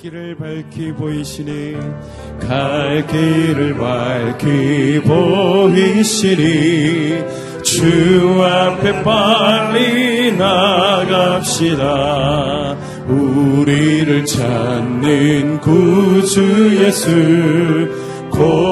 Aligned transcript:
길을 0.00 0.34
밝히 0.36 0.92
보이시니 0.94 1.76
갈 2.40 3.06
길을 3.06 3.76
밝히 3.76 4.98
보이시니 5.02 6.38
주 7.62 8.42
앞에 8.42 9.02
빨리 9.02 10.32
나갑시다. 10.32 11.84
우리를 13.08 14.24
찾는 14.24 15.60
구주 15.60 16.78
예수 16.82 17.90
고도하시네. 18.30 18.70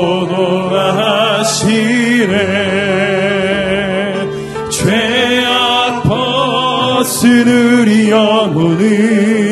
죄악 4.70 6.04
벗은 6.04 7.46
우리 7.46 8.10
영혼은 8.10 9.47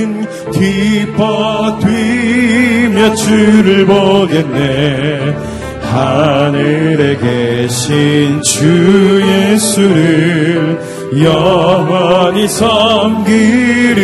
기뻐 0.58 1.78
뛰며 1.80 3.14
주를 3.14 3.86
보겠네. 3.86 5.36
하늘에 5.82 7.16
계신 7.16 8.40
주 8.42 9.22
예수를 9.22 10.80
영원히 11.22 12.48
섬기리. 12.48 13.96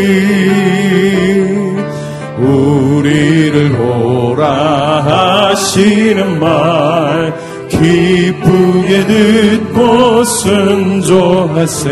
우리를 2.38 3.80
오라 3.80 5.50
하시는 5.50 6.38
말 6.40 7.32
기쁘게 7.68 9.06
듣고 9.06 10.24
순종하세 10.24 11.90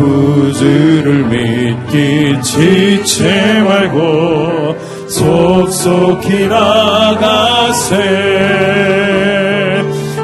구주를 0.00 1.26
믿기 1.26 2.40
지체 2.42 3.60
말고 3.60 4.76
속속히 5.06 6.46
나가세. 6.46 7.96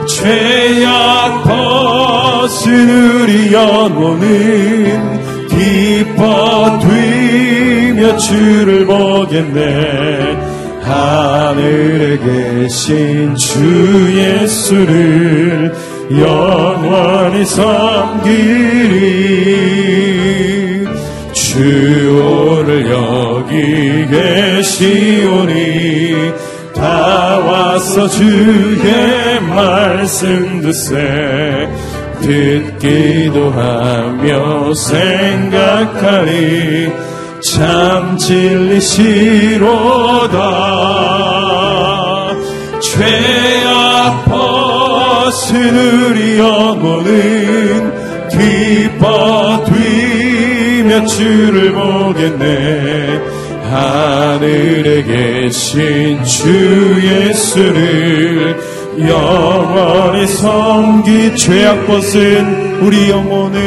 죄악 0.08 1.44
벗은 1.44 3.20
우리 3.20 3.52
영혼은 3.52 5.46
기뻐 5.48 6.78
뛰며 6.80 8.16
주를 8.16 8.86
보겠네. 8.86 10.36
하늘에 10.82 12.16
계신 12.18 13.34
주 13.34 14.16
예수를 14.16 15.74
영원히 16.10 17.44
섬기리 17.44 18.26
주 21.32 22.22
오늘 22.22 22.88
여기 22.90 24.06
계시오니 24.08 26.32
다 26.74 27.38
와서 27.38 28.08
주의 28.08 29.40
말씀 29.40 30.60
듣세 30.60 31.68
듣기도 32.20 33.50
하며 33.50 34.72
생각하리 34.74 36.92
참 37.40 38.16
진리시로다. 38.16 39.56
죄악 42.80 44.24
우리 45.44 46.38
영혼은 46.38 47.92
기뻐 48.30 49.62
뛰며 49.64 51.04
주를 51.06 51.72
보겠네. 51.72 53.20
하늘에 53.70 55.02
계신 55.02 56.24
주 56.24 56.96
예수를 57.02 58.56
영원히 59.00 60.26
섬기 60.26 61.36
죄악 61.36 61.86
벗은 61.86 62.80
우리 62.80 63.10
영혼은 63.10 63.60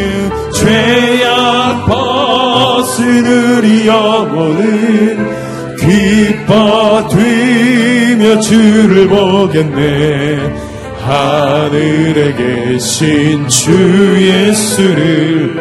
죄악 0.51 1.85
벗은 1.85 3.27
우리 3.27 3.85
영혼은 3.85 5.39
기뻐 5.77 7.07
뛰며 7.09 8.39
주를 8.39 9.07
보겠네 9.07 10.68
하늘에 11.05 12.33
계신 12.35 13.47
주 13.47 13.71
예수를 14.19 15.55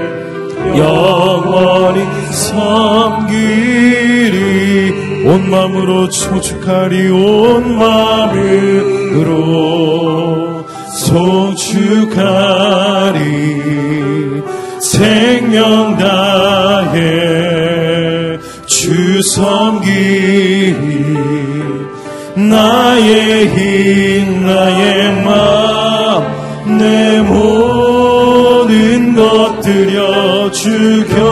영원히 0.77 2.05
섬기리. 2.33 3.69
온 5.25 5.51
마음으로 5.51 6.09
초축하리 6.09 7.09
온 7.11 7.77
마음으로 7.79 9.39
소축하리. 11.07 12.29
생명 14.81 15.97
다해 15.99 16.99
주 18.67 19.23
섬기리 19.23 20.88
나의 22.39 23.49
힘 23.49 24.47
나의 24.47 25.25
마음 25.25 26.79
내 26.79 27.21
모든 27.23 29.15
것 29.17 29.61
드려 29.61 30.49
주경 30.53 31.28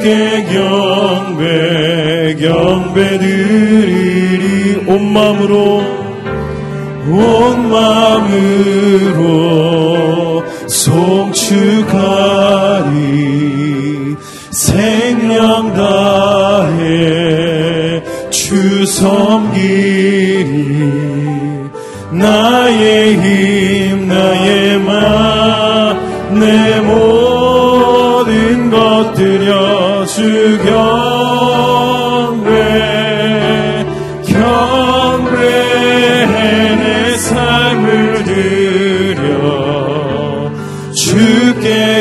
주께 0.00 0.44
경배 0.44 2.36
경배 2.40 3.18
드리리 3.18 4.84
온 4.86 5.12
마음으로 5.12 5.82
온 7.06 7.68
마음으로 7.68 9.20
송축하리. 10.66 11.90
생명 14.50 15.74
다해 15.74 16.82
주 18.30 18.86
섬기리. 18.86 19.60
나의 22.12 22.69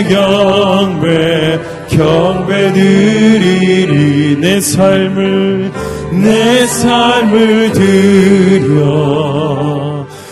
경배 0.09 1.59
경배 1.87 2.73
드리리 2.73 4.37
내 4.41 4.59
삶을 4.59 5.71
내 6.11 6.65
삶을 6.65 7.71
드려. 7.73 8.69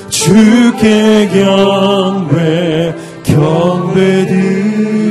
주께 0.10 1.30
경배 1.32 2.96
경배 3.24 4.26
드리리 4.28 5.07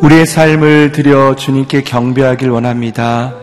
우리의 0.00 0.26
삶을 0.26 0.92
드려 0.92 1.34
주님께 1.34 1.82
경배하길 1.82 2.50
원합니다. 2.50 3.34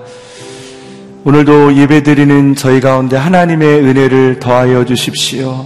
오늘도 1.25 1.75
예배드리는 1.75 2.55
저희 2.55 2.79
가운데 2.79 3.17
하나님의 3.17 3.81
은혜를 3.81 4.39
더하여 4.39 4.85
주십시오. 4.85 5.65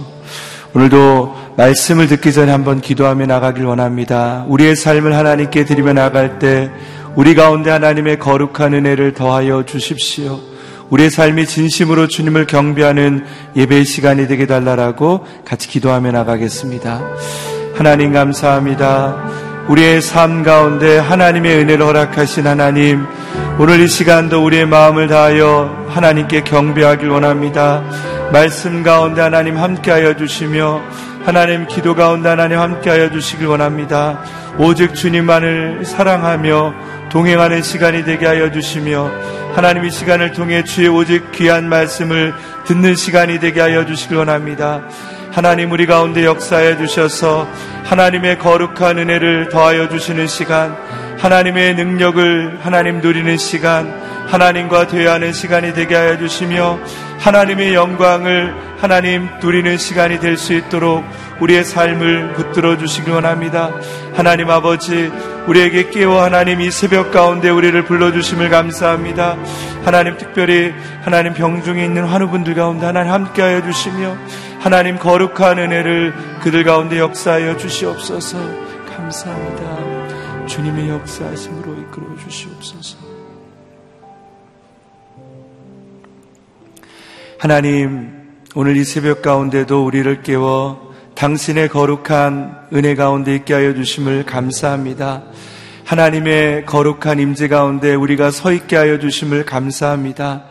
오늘도 0.74 1.36
말씀을 1.56 2.08
듣기 2.08 2.32
전에 2.32 2.50
한번 2.50 2.80
기도하며 2.80 3.26
나가길 3.26 3.66
원합니다. 3.66 4.44
우리의 4.48 4.74
삶을 4.74 5.14
하나님께 5.16 5.64
드리며 5.64 5.92
나갈 5.92 6.38
때 6.38 6.70
우리 7.14 7.34
가운데 7.34 7.70
하나님의 7.70 8.18
거룩한 8.18 8.74
은혜를 8.74 9.14
더하여 9.14 9.64
주십시오. 9.64 10.40
우리의 10.90 11.10
삶이 11.10 11.46
진심으로 11.46 12.08
주님을 12.08 12.46
경배하는 12.46 13.24
예배의 13.54 13.84
시간이 13.84 14.26
되게 14.26 14.46
달라라고 14.46 15.24
같이 15.44 15.68
기도하며 15.68 16.10
나가겠습니다. 16.10 17.00
하나님 17.74 18.12
감사합니다. 18.12 19.49
우리의 19.68 20.00
삶 20.00 20.42
가운데 20.42 20.98
하나님의 20.98 21.58
은혜를 21.58 21.84
허락하신 21.84 22.46
하나님, 22.46 23.06
오늘 23.58 23.80
이 23.80 23.88
시간도 23.88 24.44
우리의 24.44 24.66
마음을 24.66 25.06
다하여 25.06 25.86
하나님께 25.88 26.42
경배하길 26.42 27.08
원합니다. 27.08 27.82
말씀 28.32 28.82
가운데 28.82 29.20
하나님 29.20 29.56
함께하여 29.56 30.16
주시며 30.16 30.80
하나님 31.24 31.66
기도 31.66 31.94
가운데 31.94 32.28
하나님 32.28 32.58
함께하여 32.58 33.10
주시길 33.10 33.46
원합니다. 33.46 34.22
오직 34.58 34.94
주님만을 34.94 35.84
사랑하며 35.84 36.74
동행하는 37.10 37.62
시간이 37.62 38.04
되게 38.04 38.26
하여 38.26 38.50
주시며 38.50 39.10
하나님 39.54 39.84
이 39.84 39.90
시간을 39.90 40.32
통해 40.32 40.64
주의 40.64 40.88
오직 40.88 41.32
귀한 41.32 41.68
말씀을 41.68 42.32
듣는 42.64 42.94
시간이 42.94 43.40
되게 43.40 43.60
하여 43.60 43.84
주시길 43.84 44.16
원합니다. 44.16 44.82
하나님 45.32 45.70
우리 45.70 45.86
가운데 45.86 46.24
역사해 46.24 46.76
주셔서 46.76 47.46
하나님의 47.84 48.38
거룩한 48.38 48.98
은혜를 48.98 49.48
더하여 49.48 49.88
주시는 49.88 50.26
시간, 50.26 50.76
하나님의 51.18 51.74
능력을 51.76 52.58
하나님 52.62 53.00
누리는 53.00 53.36
시간, 53.36 53.94
하나님과 54.26 54.86
대화하는 54.88 55.32
시간이 55.32 55.74
되게 55.74 55.94
하여 55.94 56.18
주시며 56.18 56.78
하나님의 57.18 57.74
영광을 57.74 58.54
하나님 58.80 59.28
누리는 59.42 59.76
시간이 59.76 60.20
될 60.20 60.36
수 60.36 60.54
있도록 60.54 61.04
우리의 61.40 61.64
삶을 61.64 62.32
붙들어 62.32 62.76
주시기 62.78 63.10
원합니다. 63.10 63.70
하나님 64.14 64.50
아버지, 64.50 65.10
우리에게 65.46 65.90
깨워 65.90 66.22
하나님 66.22 66.60
이 66.60 66.70
새벽 66.70 67.10
가운데 67.12 67.50
우리를 67.50 67.84
불러주심을 67.84 68.50
감사합니다. 68.50 69.36
하나님 69.84 70.16
특별히 70.16 70.72
하나님 71.02 71.34
병중에 71.34 71.84
있는 71.84 72.04
환우분들 72.04 72.54
가운데 72.54 72.86
하나님 72.86 73.12
함께하여 73.12 73.62
주시며 73.62 74.16
하나님 74.60 74.98
거룩한 74.98 75.58
은혜를 75.58 76.12
그들 76.42 76.64
가운데 76.64 76.98
역사하여 76.98 77.56
주시옵소서 77.56 78.38
감사합니다. 78.94 80.46
주님의 80.46 80.90
역사하심으로 80.90 81.80
이끌어 81.80 82.04
주시옵소서. 82.22 82.98
하나님, 87.38 88.12
오늘 88.54 88.76
이 88.76 88.84
새벽 88.84 89.22
가운데도 89.22 89.82
우리를 89.82 90.22
깨워 90.22 90.92
당신의 91.14 91.68
거룩한 91.68 92.68
은혜 92.74 92.94
가운데 92.94 93.34
있게 93.34 93.54
하여 93.54 93.72
주심을 93.72 94.26
감사합니다. 94.26 95.22
하나님의 95.86 96.66
거룩한 96.66 97.18
임재 97.18 97.48
가운데 97.48 97.94
우리가 97.94 98.30
서 98.30 98.52
있게 98.52 98.76
하여 98.76 98.98
주심을 98.98 99.46
감사합니다. 99.46 100.44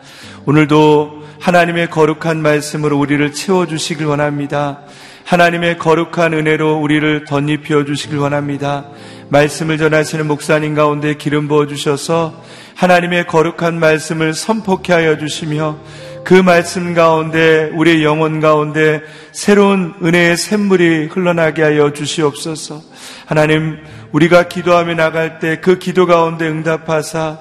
오늘도 0.46 1.19
하나님의 1.40 1.88
거룩한 1.88 2.42
말씀으로 2.42 2.98
우리를 2.98 3.32
채워 3.32 3.66
주시길 3.66 4.04
원합니다. 4.04 4.80
하나님의 5.24 5.78
거룩한 5.78 6.34
은혜로 6.34 6.78
우리를 6.80 7.24
덧입혀 7.24 7.84
주시길 7.86 8.18
원합니다. 8.18 8.84
말씀을 9.30 9.78
전하시는 9.78 10.26
목사님 10.26 10.74
가운데 10.74 11.14
기름 11.14 11.48
부어 11.48 11.66
주셔서 11.66 12.42
하나님의 12.74 13.26
거룩한 13.26 13.78
말씀을 13.80 14.34
선포케 14.34 14.92
하여 14.92 15.16
주시며 15.16 15.78
그 16.24 16.34
말씀 16.34 16.92
가운데 16.92 17.70
우리의 17.72 18.04
영혼 18.04 18.40
가운데 18.40 19.00
새로운 19.32 19.94
은혜의 20.02 20.36
샘물이 20.36 21.06
흘러나게 21.06 21.62
하여 21.62 21.92
주시옵소서. 21.94 22.82
하나님 23.24 23.78
우리가 24.12 24.48
기도하며 24.48 24.94
나갈 24.94 25.38
때 25.38 25.60
그 25.62 25.78
기도 25.78 26.06
가운데 26.06 26.46
응답하사 26.46 27.38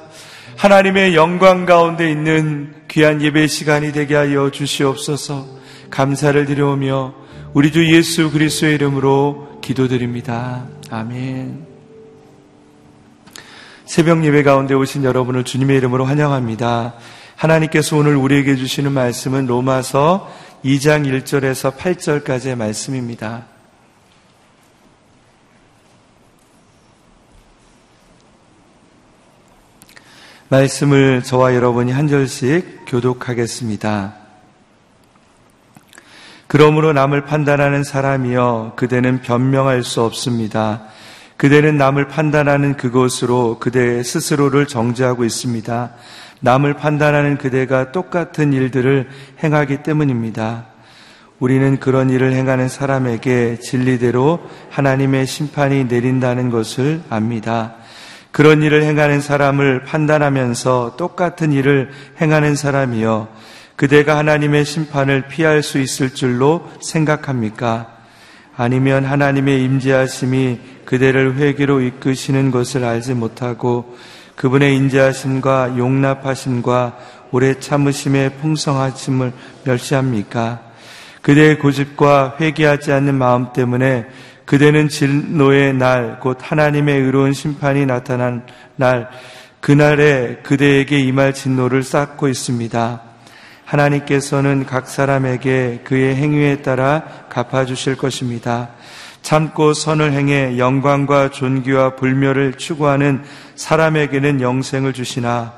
하나님의 0.60 1.16
영광 1.16 1.66
가운데 1.66 2.12
있는 2.12 2.74
귀한 2.90 3.22
예배 3.22 3.48
시간이 3.48 3.94
되게 3.94 4.14
하여 4.14 4.52
주시옵소서. 4.52 5.48
감사를 5.90 6.46
드려오며 6.46 7.14
우리 7.54 7.72
주 7.72 7.90
예수 7.96 8.30
그리스도의 8.30 8.76
이름으로 8.76 9.62
기도드립니다. 9.62 10.66
아멘. 10.90 11.66
새벽 13.86 14.26
예배 14.26 14.44
가운데 14.44 14.74
오신 14.74 15.06
여러분을 15.06 15.46
주님의 15.46 15.78
이름으로 15.78 16.04
환영합니다. 16.04 16.96
하나님께서 17.38 17.96
오늘 17.96 18.18
우리에게 18.18 18.58
주시는 18.58 18.92
말씀은 18.92 19.46
로마서 19.46 20.30
2장 20.66 21.08
1절에서 21.08 21.78
8절까지의 21.78 22.58
말씀입니다. 22.58 23.46
말씀을 30.50 31.22
저와 31.22 31.54
여러분이 31.54 31.92
한 31.92 32.07
절씩 32.07 32.86
교독하겠습니다. 32.88 34.16
그러므로 36.48 36.92
남을 36.92 37.25
판단하는 37.25 37.84
사람이여 37.84 38.74
그대는 38.75 39.22
변명할 39.22 39.84
수 39.84 40.01
없습니다. 40.01 40.86
그대는 41.38 41.78
남을 41.78 42.07
판단하는 42.07 42.78
그것으로 42.78 43.60
그대 43.60 44.01
스스로를 44.01 44.66
정죄하고 44.66 45.24
있습니다. 45.24 45.92
남을 46.40 46.74
판단하는 46.74 47.38
그대가 47.38 47.92
똑같은 47.92 48.51
일들을 48.51 49.07
행하기 49.44 49.84
때문입니다. 49.84 50.66
우리는 51.38 51.80
그런 51.80 52.10
일을 52.10 52.34
행하는 52.34 52.69
사람에게 52.69 53.60
진리대로 53.60 54.40
하나님의 54.72 55.28
심판이 55.28 55.84
내린다는 55.86 56.50
것을 56.50 57.04
압니다. 57.12 57.75
그런 58.31 58.62
일을 58.62 58.84
행하는 58.84 59.22
사람을 59.22 59.84
판단하면서 59.84 60.96
똑같은 60.98 61.52
일을 61.52 61.90
행하는 62.22 62.56
사람이여 62.56 63.28
그대가 63.76 64.18
하나님의 64.18 64.66
심판을 64.66 65.28
피할 65.30 65.64
수 65.64 65.80
있을 65.80 66.14
줄로 66.14 66.70
생각합니까? 66.81 67.96
아니면 68.56 69.06
하나님의 69.06 69.64
임재하심이 69.64 70.60
그대를 70.84 71.36
회개로 71.36 71.80
이끄시는 71.81 72.52
것을 72.52 72.84
알지 72.84 73.14
못하고 73.14 73.98
그분의 74.36 74.75
인자하심과 74.75 75.78
용납하심과 75.78 76.98
오래 77.32 77.60
참으심의 77.60 78.38
풍성하심을 78.42 79.32
멸시합니까? 79.64 80.62
그대의 81.22 81.60
고집과 81.60 82.38
회개하지 82.40 82.92
않는 82.92 83.16
마음 83.16 83.54
때문에 83.54 84.08
그대는 84.50 84.90
진노의 84.90 85.75
날, 85.75 86.19
곧 86.19 86.40
하나님의 86.42 87.01
의로운 87.01 87.34
심판이 87.34 87.86
나타난 87.86 88.48
날, 88.78 89.07
그날에 89.60 90.38
그대에게 90.42 91.00
임할 91.01 91.36
진노를 91.36 91.84
쌓고 91.84 92.28
있습니다. 92.28 93.01
하나님께서는 93.66 94.66
각 94.66 94.88
사람에게 94.88 95.81
그의 95.84 96.16
행위에 96.16 96.63
따라 96.63 97.04
갚아주실 97.30 97.98
것입니다. 97.98 98.69
참고 99.22 99.75
선을 99.75 100.13
행해 100.13 100.58
영광과 100.58 101.29
존귀와 101.29 101.96
불멸을 101.98 102.53
추구하는 102.53 103.22
사람에게는 103.53 104.41
영생을 104.41 104.94
주시나 104.94 105.53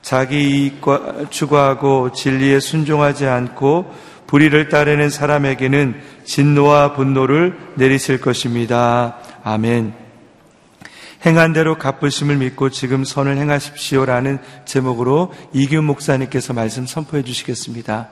자기 0.00 0.62
이익과 0.62 1.26
추구하고 1.28 2.12
진리에 2.12 2.58
순종하지 2.58 3.26
않고 3.26 3.94
불의를 4.28 4.68
따르는 4.68 5.10
사람에게는 5.10 6.00
진노와 6.30 6.94
분노를 6.94 7.58
내리실 7.74 8.20
것입니다. 8.20 9.16
아멘. 9.42 9.92
행한 11.26 11.52
대로 11.52 11.76
갚으심을 11.76 12.36
믿고 12.36 12.70
지금 12.70 13.02
선을 13.02 13.36
행하십시오라는 13.36 14.38
제목으로 14.64 15.34
이규 15.52 15.82
목사님께서 15.82 16.52
말씀 16.52 16.86
선포해 16.86 17.24
주시겠습니다. 17.24 18.10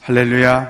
할렐루야. 0.00 0.68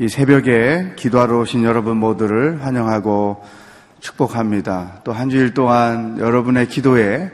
이 0.00 0.08
새벽에 0.08 0.94
기도하러 0.96 1.38
오신 1.42 1.62
여러분 1.62 1.98
모두를 1.98 2.64
환영하고 2.64 3.44
축복합니다. 4.00 5.02
또 5.04 5.12
한 5.12 5.30
주일 5.30 5.54
동안 5.54 6.18
여러분의 6.18 6.66
기도에 6.66 7.30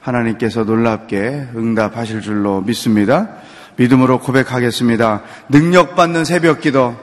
하나님께서 0.00 0.62
놀랍게 0.62 1.48
응답하실 1.56 2.20
줄로 2.20 2.60
믿습니다. 2.60 3.49
믿음으로 3.80 4.20
고백하겠습니다. 4.20 5.22
능력받는 5.48 6.26
새벽 6.26 6.60
기도, 6.60 6.94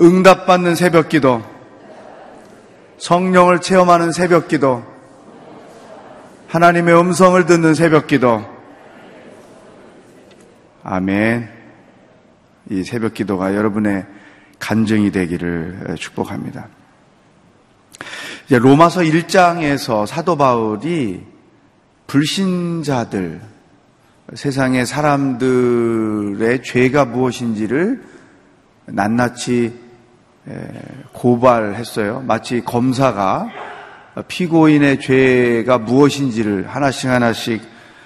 응답받는 0.00 0.74
새벽 0.74 1.10
기도, 1.10 1.42
성령을 2.96 3.60
체험하는 3.60 4.12
새벽 4.12 4.48
기도, 4.48 4.82
하나님의 6.48 6.98
음성을 6.98 7.44
듣는 7.44 7.74
새벽 7.74 8.06
기도. 8.06 8.42
아멘. 10.82 11.50
이 12.70 12.82
새벽 12.82 13.12
기도가 13.12 13.54
여러분의 13.54 14.06
간증이 14.60 15.12
되기를 15.12 15.96
축복합니다. 15.98 16.68
이제 18.46 18.58
로마서 18.58 19.00
1장에서 19.02 20.06
사도 20.06 20.38
바울이 20.38 21.26
불신자들, 22.06 23.51
세상의 24.34 24.86
사람들의 24.86 26.62
죄가 26.62 27.04
무엇인지를 27.04 28.02
낱낱이 28.86 29.74
고발했어요. 31.12 32.22
마치 32.26 32.62
검사가 32.62 33.48
피고인의 34.28 35.00
죄가 35.00 35.78
무엇인지를 35.78 36.66
하나씩 36.68 37.10
하나씩 37.10 37.62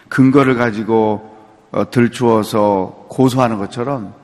근거를 0.09 0.57
가지고 0.57 1.35
어, 1.73 1.91
들추어서 1.91 3.07
고소하는 3.09 3.59
것처럼 3.59 4.15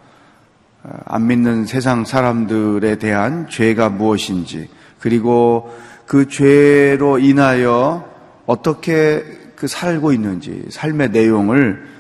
어, 0.84 0.90
안 1.04 1.26
믿는 1.26 1.66
세상 1.66 2.04
사람들에 2.04 2.96
대한 2.96 3.48
죄가 3.48 3.88
무엇인지, 3.88 4.68
그리고 5.00 5.76
그 6.06 6.28
죄로 6.28 7.18
인하여 7.18 8.08
어떻게 8.46 9.24
그 9.56 9.66
살고 9.66 10.12
있는지 10.12 10.66
삶의 10.70 11.10
내용을 11.10 11.91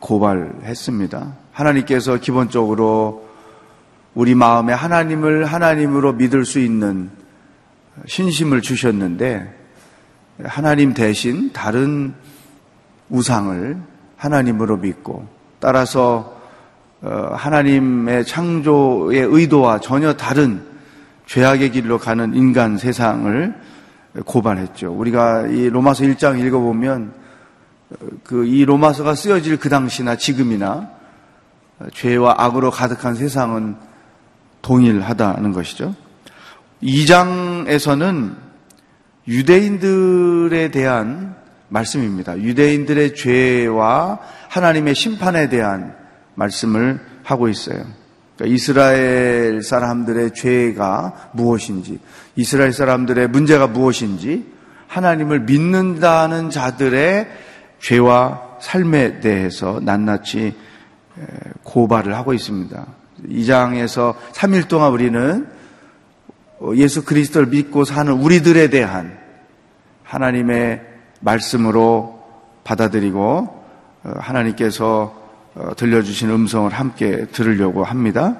고발했습니다. 0.00 1.36
하나님께서 1.52 2.18
기본적으로 2.18 3.28
우리 4.14 4.34
마음에 4.34 4.72
하나님을 4.72 5.44
하나님으로 5.46 6.14
믿을 6.14 6.44
수 6.44 6.58
있는 6.58 7.10
신심을 8.06 8.62
주셨는데 8.62 9.58
하나님 10.44 10.94
대신 10.94 11.52
다른 11.52 12.14
우상을 13.10 13.76
하나님으로 14.16 14.78
믿고 14.78 15.26
따라서 15.60 16.40
어, 17.02 17.30
하나님의 17.34 18.24
창조의 18.24 19.20
의도와 19.22 19.80
전혀 19.80 20.14
다른 20.14 20.62
죄악의 21.26 21.72
길로 21.72 21.98
가는 21.98 22.34
인간 22.34 22.78
세상을 22.78 23.54
고발했죠. 24.24 24.92
우리가 24.92 25.48
이 25.48 25.68
로마서 25.68 26.04
1장 26.04 26.44
읽어보면 26.44 27.12
어, 27.12 27.21
그 28.24 28.44
이 28.46 28.64
로마서가 28.64 29.14
쓰여질 29.14 29.58
그 29.58 29.68
당시나 29.68 30.16
지금이나 30.16 30.90
죄와 31.92 32.36
악으로 32.38 32.70
가득한 32.70 33.14
세상은 33.14 33.76
동일하다는 34.62 35.52
것이죠. 35.52 35.94
2장에서는 36.82 38.34
유대인들에 39.26 40.70
대한 40.70 41.36
말씀입니다. 41.68 42.38
유대인들의 42.38 43.14
죄와 43.14 44.18
하나님의 44.48 44.94
심판에 44.94 45.48
대한 45.48 45.94
말씀을 46.34 47.00
하고 47.24 47.48
있어요. 47.48 47.84
그러니까 48.36 48.54
이스라엘 48.54 49.62
사람들의 49.62 50.34
죄가 50.34 51.30
무엇인지, 51.32 51.98
이스라엘 52.36 52.72
사람들의 52.72 53.28
문제가 53.28 53.66
무엇인지, 53.66 54.52
하나님을 54.88 55.40
믿는다는 55.40 56.50
자들의 56.50 57.28
죄와 57.82 58.58
삶에 58.60 59.20
대해서 59.20 59.80
낱낱이 59.82 60.54
고발을 61.64 62.16
하고 62.16 62.32
있습니다. 62.32 62.86
이 63.28 63.44
장에서 63.44 64.14
3일 64.32 64.68
동안 64.68 64.92
우리는 64.92 65.46
예수 66.76 67.04
그리스도를 67.04 67.48
믿고 67.48 67.84
사는 67.84 68.12
우리들에 68.12 68.70
대한 68.70 69.18
하나님의 70.04 70.80
말씀으로 71.20 72.22
받아들이고 72.64 73.62
어, 74.04 74.12
하나님께서 74.18 75.22
어, 75.54 75.70
들려주신 75.76 76.30
음성을 76.30 76.70
함께 76.70 77.26
들으려고 77.26 77.84
합니다. 77.84 78.36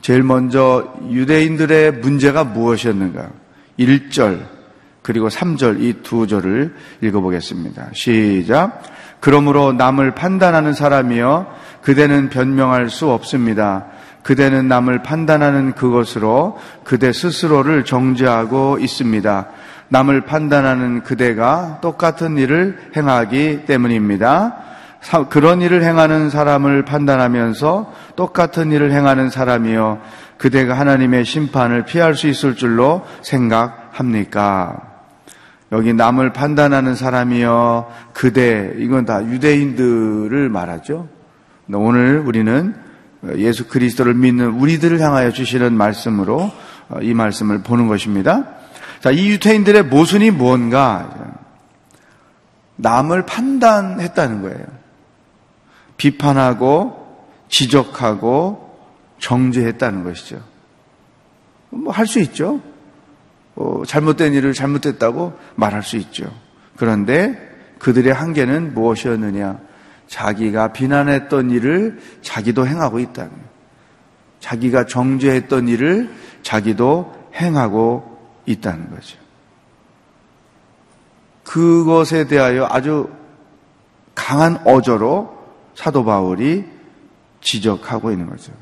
제일 0.00 0.22
먼저 0.22 0.94
유대인들의 1.10 1.92
문제가 1.92 2.44
무엇이었는가? 2.44 3.30
1절 3.78 4.59
그리고 5.10 5.28
3절 5.28 5.80
이 5.80 6.02
두 6.04 6.28
절을 6.28 6.72
읽어보겠습니다. 7.00 7.88
시작. 7.94 8.80
그러므로 9.18 9.72
남을 9.72 10.12
판단하는 10.12 10.72
사람이여 10.72 11.52
그대는 11.82 12.28
변명할 12.28 12.90
수 12.90 13.10
없습니다. 13.10 13.86
그대는 14.22 14.68
남을 14.68 15.02
판단하는 15.02 15.72
그것으로 15.72 16.58
그대 16.84 17.12
스스로를 17.12 17.84
정죄하고 17.84 18.78
있습니다. 18.78 19.48
남을 19.88 20.20
판단하는 20.20 21.02
그대가 21.02 21.78
똑같은 21.82 22.38
일을 22.38 22.78
행하기 22.96 23.64
때문입니다. 23.66 24.58
그런 25.28 25.60
일을 25.60 25.82
행하는 25.82 26.30
사람을 26.30 26.84
판단하면서 26.84 27.92
똑같은 28.14 28.70
일을 28.70 28.92
행하는 28.92 29.28
사람이요. 29.28 29.98
그대가 30.38 30.74
하나님의 30.78 31.24
심판을 31.24 31.84
피할 31.84 32.14
수 32.14 32.28
있을 32.28 32.54
줄로 32.54 33.04
생각합니까? 33.22 34.89
여기 35.72 35.94
남을 35.94 36.32
판단하는 36.32 36.94
사람이요. 36.94 37.90
그대, 38.12 38.74
이건 38.78 39.04
다 39.04 39.24
유대인들을 39.24 40.48
말하죠. 40.48 41.08
오늘 41.72 42.18
우리는 42.18 42.74
예수 43.36 43.68
그리스도를 43.68 44.14
믿는 44.14 44.48
우리들을 44.50 45.00
향하여 45.00 45.30
주시는 45.30 45.72
말씀으로 45.74 46.50
이 47.02 47.14
말씀을 47.14 47.62
보는 47.62 47.86
것입니다. 47.86 48.46
자, 49.00 49.10
이 49.10 49.28
유태인들의 49.30 49.84
모순이 49.84 50.30
무언가? 50.32 51.36
남을 52.76 53.26
판단했다는 53.26 54.42
거예요. 54.42 54.66
비판하고, 55.96 57.26
지적하고, 57.48 58.78
정죄했다는 59.18 60.02
것이죠. 60.02 60.40
뭐, 61.70 61.92
할 61.92 62.06
수 62.06 62.18
있죠. 62.20 62.60
어, 63.60 63.82
잘못된 63.84 64.32
일을 64.32 64.54
잘못했다고 64.54 65.38
말할 65.54 65.82
수 65.82 65.98
있죠. 65.98 66.32
그런데 66.78 67.38
그들의 67.78 68.10
한계는 68.10 68.72
무엇이었느냐? 68.72 69.60
자기가 70.06 70.72
비난했던 70.72 71.50
일을 71.50 72.00
자기도 72.22 72.66
행하고 72.66 72.98
있다는. 72.98 73.32
자기가 74.40 74.86
정죄했던 74.86 75.68
일을 75.68 76.10
자기도 76.42 77.14
행하고 77.34 78.18
있다는 78.46 78.90
거죠. 78.90 79.18
그것에 81.44 82.28
대하여 82.28 82.66
아주 82.70 83.10
강한 84.14 84.58
어조로 84.64 85.38
사도 85.74 86.02
바울이 86.04 86.64
지적하고 87.42 88.10
있는 88.10 88.26
거죠. 88.26 88.52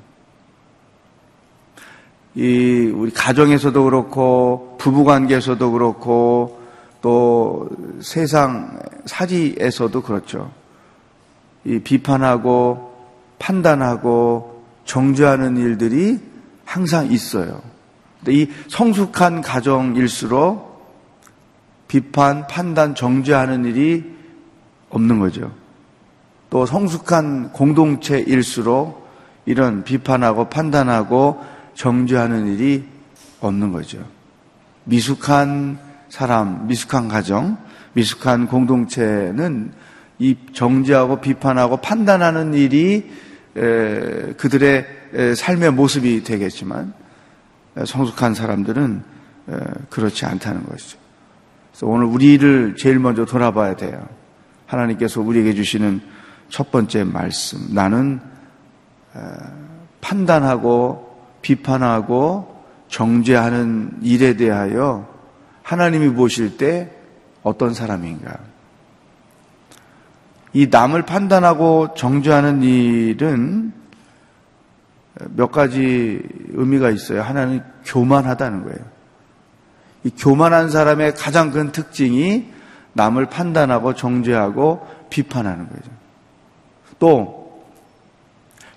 이 2.34 2.92
우리 2.94 3.10
가정에서도 3.10 3.84
그렇고 3.84 4.76
부부 4.78 5.04
관계에서도 5.04 5.72
그렇고 5.72 6.60
또 7.00 7.68
세상 8.00 8.78
사지에서도 9.06 10.02
그렇죠. 10.02 10.50
이 11.64 11.78
비판하고 11.80 12.94
판단하고 13.38 14.62
정죄하는 14.84 15.56
일들이 15.56 16.18
항상 16.64 17.10
있어요. 17.10 17.60
이 18.28 18.48
성숙한 18.68 19.42
가정일수록 19.42 20.68
비판, 21.86 22.46
판단, 22.46 22.94
정죄하는 22.94 23.64
일이 23.64 24.04
없는 24.90 25.18
거죠. 25.18 25.50
또 26.50 26.66
성숙한 26.66 27.52
공동체일수록 27.52 29.06
이런 29.46 29.84
비판하고 29.84 30.48
판단하고 30.48 31.40
정죄하는 31.78 32.48
일이 32.48 32.84
없는 33.38 33.70
거죠. 33.70 34.04
미숙한 34.82 35.78
사람, 36.08 36.66
미숙한 36.66 37.06
가정, 37.06 37.56
미숙한 37.92 38.48
공동체는 38.48 39.70
이 40.18 40.36
정죄하고 40.52 41.20
비판하고 41.20 41.76
판단하는 41.76 42.52
일이 42.54 43.08
그들의 43.54 44.86
삶의 45.36 45.70
모습이 45.72 46.24
되겠지만 46.24 46.92
성숙한 47.86 48.34
사람들은 48.34 49.02
그렇지 49.88 50.26
않다는 50.26 50.64
것이죠. 50.64 50.98
그래서 51.70 51.86
오늘 51.86 52.06
우리를 52.06 52.74
제일 52.76 52.98
먼저 52.98 53.24
돌아봐야 53.24 53.76
돼요. 53.76 54.04
하나님께서 54.66 55.20
우리에게 55.20 55.54
주시는 55.54 56.00
첫 56.48 56.72
번째 56.72 57.04
말씀. 57.04 57.72
나는 57.72 58.20
판단하고 60.00 61.07
비판하고 61.48 62.62
정죄하는 62.88 64.00
일에 64.02 64.34
대하여 64.36 65.08
하나님이 65.62 66.12
보실 66.12 66.58
때 66.58 66.90
어떤 67.42 67.72
사람인가? 67.72 68.36
이 70.52 70.66
남을 70.70 71.02
판단하고 71.02 71.94
정죄하는 71.94 72.62
일은 72.62 73.72
몇 75.30 75.50
가지 75.50 76.20
의미가 76.52 76.90
있어요. 76.90 77.22
하나는 77.22 77.62
교만하다는 77.86 78.64
거예요. 78.64 78.78
이 80.04 80.10
교만한 80.10 80.68
사람의 80.68 81.14
가장 81.14 81.50
큰 81.50 81.72
특징이 81.72 82.52
남을 82.92 83.26
판단하고 83.26 83.94
정죄하고 83.94 84.86
비판하는 85.08 85.66
거죠. 85.68 85.90
또 86.98 87.37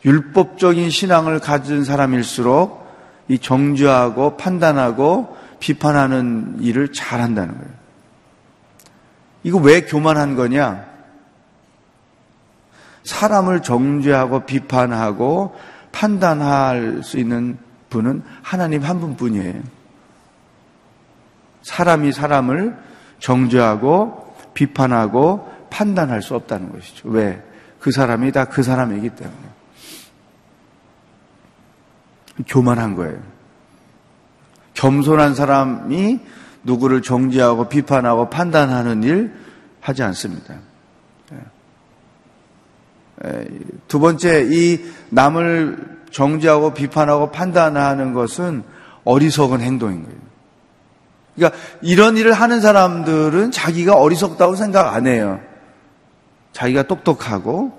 율법적인 0.05 0.89
신앙을 0.89 1.39
가진 1.39 1.84
사람일수록 1.84 2.81
이 3.27 3.38
정죄하고 3.39 4.38
판단하고 4.38 5.38
비판하는 5.60 6.58
일을 6.60 6.91
잘한다는 6.91 7.53
거예요. 7.58 7.72
이거 9.43 9.58
왜 9.60 9.81
교만한 9.81 10.36
거냐? 10.36 10.86
사람을 13.03 13.62
정죄하고 13.62 14.46
비판하고 14.46 15.55
판단할 15.91 17.01
수 17.03 17.17
있는 17.17 17.58
분은 17.89 18.24
하나님 18.41 18.84
한 18.84 19.00
분뿐이에요. 19.00 19.62
사람이 21.63 22.12
사람을 22.12 22.75
정죄하고 23.20 24.36
비판하고 24.53 25.50
판단할 25.70 26.22
수 26.22 26.36
없다는 26.36 26.72
것이죠. 26.72 27.10
왜? 27.10 27.43
그 27.79 27.91
사람이 27.91 28.31
다 28.31 28.46
그 28.46 28.63
사람이기 28.63 29.10
때문에. 29.10 29.50
교만한 32.48 32.95
거예요. 32.95 33.19
겸손한 34.74 35.36
사람이 35.36 36.19
누구를 36.63 37.01
정죄하고 37.01 37.69
비판하고 37.69 38.29
판단하는 38.29 39.03
일, 39.03 39.33
하지 39.79 40.03
않습니다. 40.03 40.55
예. 43.24 43.48
두 43.88 44.00
번째, 44.00 44.48
이 44.50 44.79
남을 45.10 46.01
정지하고 46.12 46.74
비판하고 46.74 47.31
판단하는 47.31 48.13
것은 48.13 48.63
어리석은 49.03 49.62
행동인 49.62 50.03
거예요. 50.03 50.17
그러니까 51.36 51.60
이런 51.81 52.17
일을 52.17 52.33
하는 52.33 52.62
사람들은 52.62 53.51
자기가 53.51 53.95
어리석다고 53.95 54.55
생각 54.55 54.93
안 54.93 55.07
해요. 55.07 55.39
자기가 56.53 56.83
똑똑하고 56.83 57.71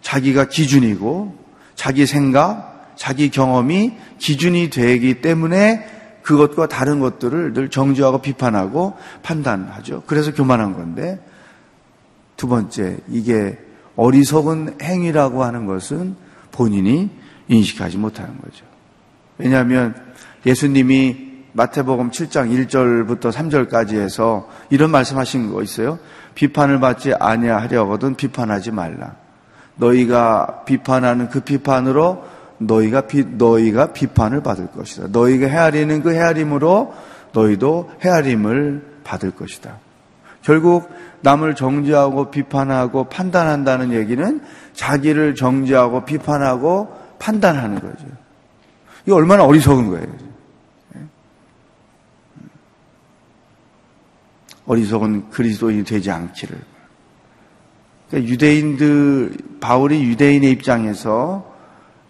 자기가 0.00 0.46
기준이고 0.46 1.36
자기 1.74 2.06
생각, 2.06 2.73
자기 2.96 3.30
경험이 3.30 3.96
기준이 4.18 4.70
되기 4.70 5.20
때문에 5.20 5.86
그것과 6.22 6.68
다른 6.68 7.00
것들을 7.00 7.52
늘 7.52 7.68
정지하고 7.68 8.18
비판하고 8.18 8.94
판단하죠. 9.22 10.04
그래서 10.06 10.32
교만한 10.32 10.72
건데 10.72 11.20
두 12.36 12.48
번째, 12.48 12.98
이게 13.08 13.58
어리석은 13.96 14.78
행위라고 14.82 15.44
하는 15.44 15.66
것은 15.66 16.16
본인이 16.50 17.10
인식하지 17.48 17.98
못하는 17.98 18.38
거죠. 18.40 18.64
왜냐하면 19.38 19.94
예수님이 20.46 21.32
마태복음 21.52 22.10
7장 22.10 22.50
1절부터 22.66 23.30
3절까지 23.30 23.94
해서 23.94 24.48
이런 24.70 24.90
말씀하신 24.90 25.52
거 25.52 25.62
있어요. 25.62 25.98
비판을 26.34 26.80
받지 26.80 27.14
아니하려거든 27.14 28.16
비판하지 28.16 28.72
말라. 28.72 29.14
너희가 29.76 30.64
비판하는 30.64 31.28
그 31.28 31.40
비판으로 31.40 32.24
너희가 32.66 33.02
비, 33.02 33.24
너희가 33.24 33.92
비판을 33.92 34.42
받을 34.42 34.68
것이다. 34.68 35.08
너희가 35.10 35.46
헤아리는 35.46 36.02
그 36.02 36.12
헤아림으로 36.12 36.94
너희도 37.32 37.90
헤아림을 38.00 39.00
받을 39.04 39.30
것이다. 39.30 39.78
결국 40.42 40.90
남을 41.22 41.54
정지하고 41.54 42.30
비판하고 42.30 43.04
판단한다는 43.04 43.92
얘기는 43.92 44.40
자기를 44.74 45.34
정지하고 45.34 46.04
비판하고 46.04 46.94
판단하는 47.18 47.80
거죠. 47.80 48.04
이게 49.04 49.12
얼마나 49.12 49.44
어리석은 49.44 49.88
거예요. 49.88 50.24
어리석은 54.66 55.30
그리스도인이 55.30 55.84
되지 55.84 56.10
않기를. 56.10 56.58
그러니까 58.08 58.32
유대인들, 58.32 59.36
바울이 59.60 60.04
유대인의 60.04 60.50
입장에서 60.52 61.44
어, 61.46 61.53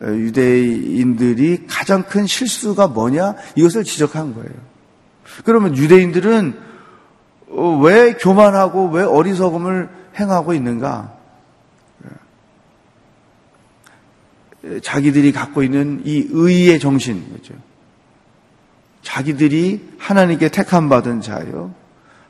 유대인들이 0.07 1.67
가장 1.67 2.03
큰 2.03 2.27
실수가 2.27 2.89
뭐냐? 2.89 3.35
이것을 3.57 3.85
지적한 3.85 4.35
거예요. 4.35 4.53
그러면 5.45 5.77
유대인들은 5.77 6.59
어, 7.51 7.79
왜 7.83 8.15
교만하고 8.15 8.89
왜 8.91 9.03
어리석음을 9.03 9.89
행하고 10.19 10.55
있는가? 10.55 11.15
자기들이 14.83 15.33
갖고 15.33 15.63
있는 15.63 16.03
이 16.05 16.27
의의 16.31 16.79
정신, 16.79 17.33
그죠? 17.33 17.55
자기들이 19.03 19.97
하나님께 19.99 20.49
택함 20.49 20.89
받은 20.89 21.21
자요. 21.21 21.75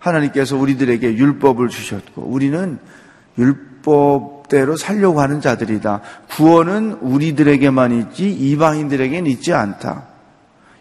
하나님께서 0.01 0.57
우리들에게 0.57 1.17
율법을 1.17 1.69
주셨고, 1.69 2.23
우리는 2.23 2.79
율법 3.39 4.34
대로 4.49 4.77
살려고 4.77 5.21
하는 5.21 5.41
자들이다. 5.41 6.01
구원은 6.31 6.99
우리들에게만 7.01 7.93
있지 7.93 8.31
이방인들에게는 8.31 9.31
있지 9.31 9.53
않다. 9.53 10.05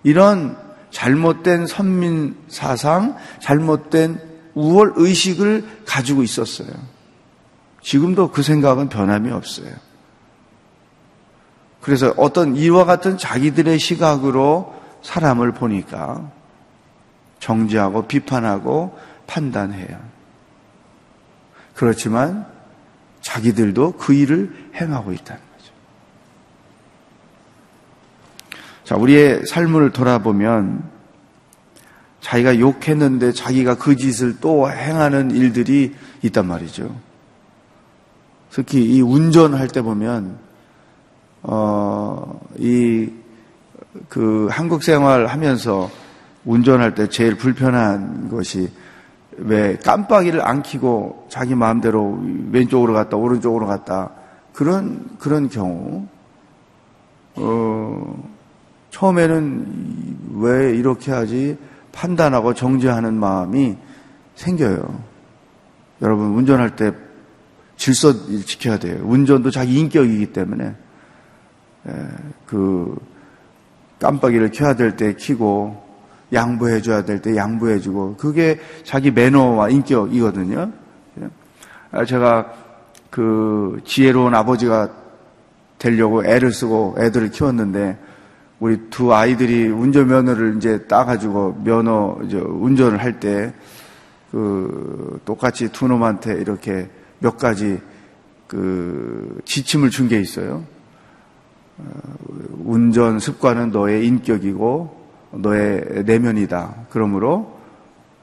이런 0.04 0.58
잘못된 0.92 1.66
선민 1.66 2.36
사상, 2.48 3.16
잘못된 3.40 4.20
우월 4.54 4.94
의식을 4.96 5.66
가지고 5.86 6.24
있었어요. 6.24 6.70
지금도 7.82 8.32
그 8.32 8.44
생각은 8.44 8.90
변함이 8.90 9.32
없어요. 9.32 9.74
그래서 11.82 12.14
어떤 12.18 12.56
이와 12.56 12.86
같은 12.86 13.18
자기들의 13.18 13.78
시각으로 13.78 14.74
사람을 15.02 15.52
보니까 15.52 16.32
정지하고 17.40 18.08
비판하고 18.08 18.98
판단해요. 19.28 20.00
그렇지만 21.76 22.53
자기들도 23.24 23.94
그 23.94 24.14
일을 24.14 24.70
행하고 24.76 25.12
있다는 25.12 25.42
거죠. 25.58 25.72
자, 28.84 28.96
우리의 28.96 29.46
삶을 29.48 29.92
돌아보면 29.92 30.84
자기가 32.22 32.60
욕했는데 32.60 33.32
자기가 33.32 33.76
그 33.76 33.96
짓을 33.96 34.40
또 34.40 34.70
행하는 34.70 35.32
일들이 35.32 35.96
있단 36.22 36.48
말이죠. 36.48 36.96
특히 38.52 38.84
이 38.84 39.02
운전할 39.02 39.68
때 39.68 39.82
보면 39.82 40.38
어, 41.42 42.40
이, 42.58 43.10
그 44.10 44.48
한국 44.52 44.84
생활 44.84 45.28
하면서 45.28 45.90
운전할 46.46 46.94
때 46.94 47.10
제일 47.10 47.36
불편한 47.36 48.30
것이 48.30 48.70
왜 49.38 49.78
깜빡이를 49.78 50.46
안 50.46 50.62
켜고 50.64 51.26
자기 51.30 51.56
마음대로 51.56 52.20
왼쪽으로 52.52 52.94
갔다 52.94 53.18
오른쪽으로 53.18 53.68
갔다 53.68 54.12
그런 54.54 55.10
그런 55.20 55.50
경우 55.50 56.08
어 57.36 58.32
처음에는 58.92 60.18
왜 60.36 60.76
이렇게 60.76 61.12
하지 61.12 61.58
판단하고 61.92 62.54
정죄하는 62.54 63.14
마음이 63.16 63.78
생겨요. 64.36 65.04
여러분 66.02 66.34
운전할 66.34 66.76
때 66.76 66.92
질서 67.76 68.14
지켜야 68.46 68.78
돼요. 68.78 69.02
운전도 69.04 69.52
자기 69.52 69.80
인격이기 69.80 70.28
때문에 70.34 70.76
그 72.46 72.96
깜빡이를 74.00 74.52
켜야 74.52 74.76
될 74.76 74.96
때 74.96 75.16
켜고 75.16 75.83
양보해 76.34 76.82
줘야 76.82 77.04
될 77.06 77.22
때 77.22 77.36
양보해 77.36 77.80
주고 77.80 78.16
그게 78.18 78.60
자기 78.84 79.12
매너와 79.12 79.70
인격이거든요. 79.70 80.72
아, 81.92 82.06
제가 82.06 82.52
그 83.10 83.80
지혜로운 83.86 84.34
아버지가 84.34 84.90
되려고 85.78 86.26
애를 86.26 86.52
쓰고 86.52 86.96
애들을 87.00 87.30
키웠는데 87.32 87.98
우리 88.60 88.90
두 88.90 89.14
아이들이 89.14 89.68
운전면허를 89.68 90.58
이제 90.58 90.88
따가지고 90.88 91.62
면허 91.64 92.18
운전을 92.22 93.02
할 93.02 93.20
때 93.20 93.54
그 94.34 95.20
똑같이 95.26 95.72
두 95.72 95.88
놈한테 95.88 96.34
이렇게 96.42 96.90
몇 97.20 97.38
가지 97.38 97.80
그 98.48 99.40
지침을 99.46 99.92
준 99.92 100.08
게 100.08 100.20
있어요. 100.20 100.64
어, 101.78 101.86
운전 102.66 103.20
습관은 103.20 103.70
너의 103.70 104.08
인격이고 104.08 105.03
너의 105.34 106.04
내면이다. 106.06 106.88
그러므로 106.90 107.60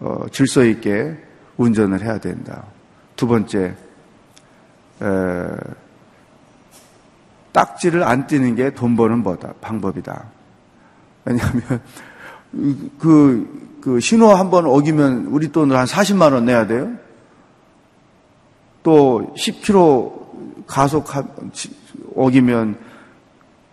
어, 0.01 0.25
질서 0.33 0.65
있게 0.65 1.17
운전을 1.57 2.03
해야 2.03 2.19
된다. 2.19 2.65
두 3.17 3.27
번째, 3.27 3.75
에, 5.03 5.07
딱지를 7.53 8.03
안 8.05 8.27
띄는 8.27 8.55
게 8.55 8.71
돈 8.71 8.97
버는 8.97 9.25
방법이다. 9.61 10.25
왜냐하면 11.25 11.63
그, 12.99 13.79
그 13.81 14.01
신호 14.01 14.35
한 14.35 14.51
번 14.51 14.67
어기면 14.67 15.27
우리 15.27 15.51
돈을 15.53 15.77
한 15.77 15.87
40만 15.87 16.33
원 16.33 16.45
내야 16.45 16.67
돼요. 16.67 16.93
또 18.83 19.35
10km 19.37 20.67
가속 20.67 21.07
어기면 22.15 22.79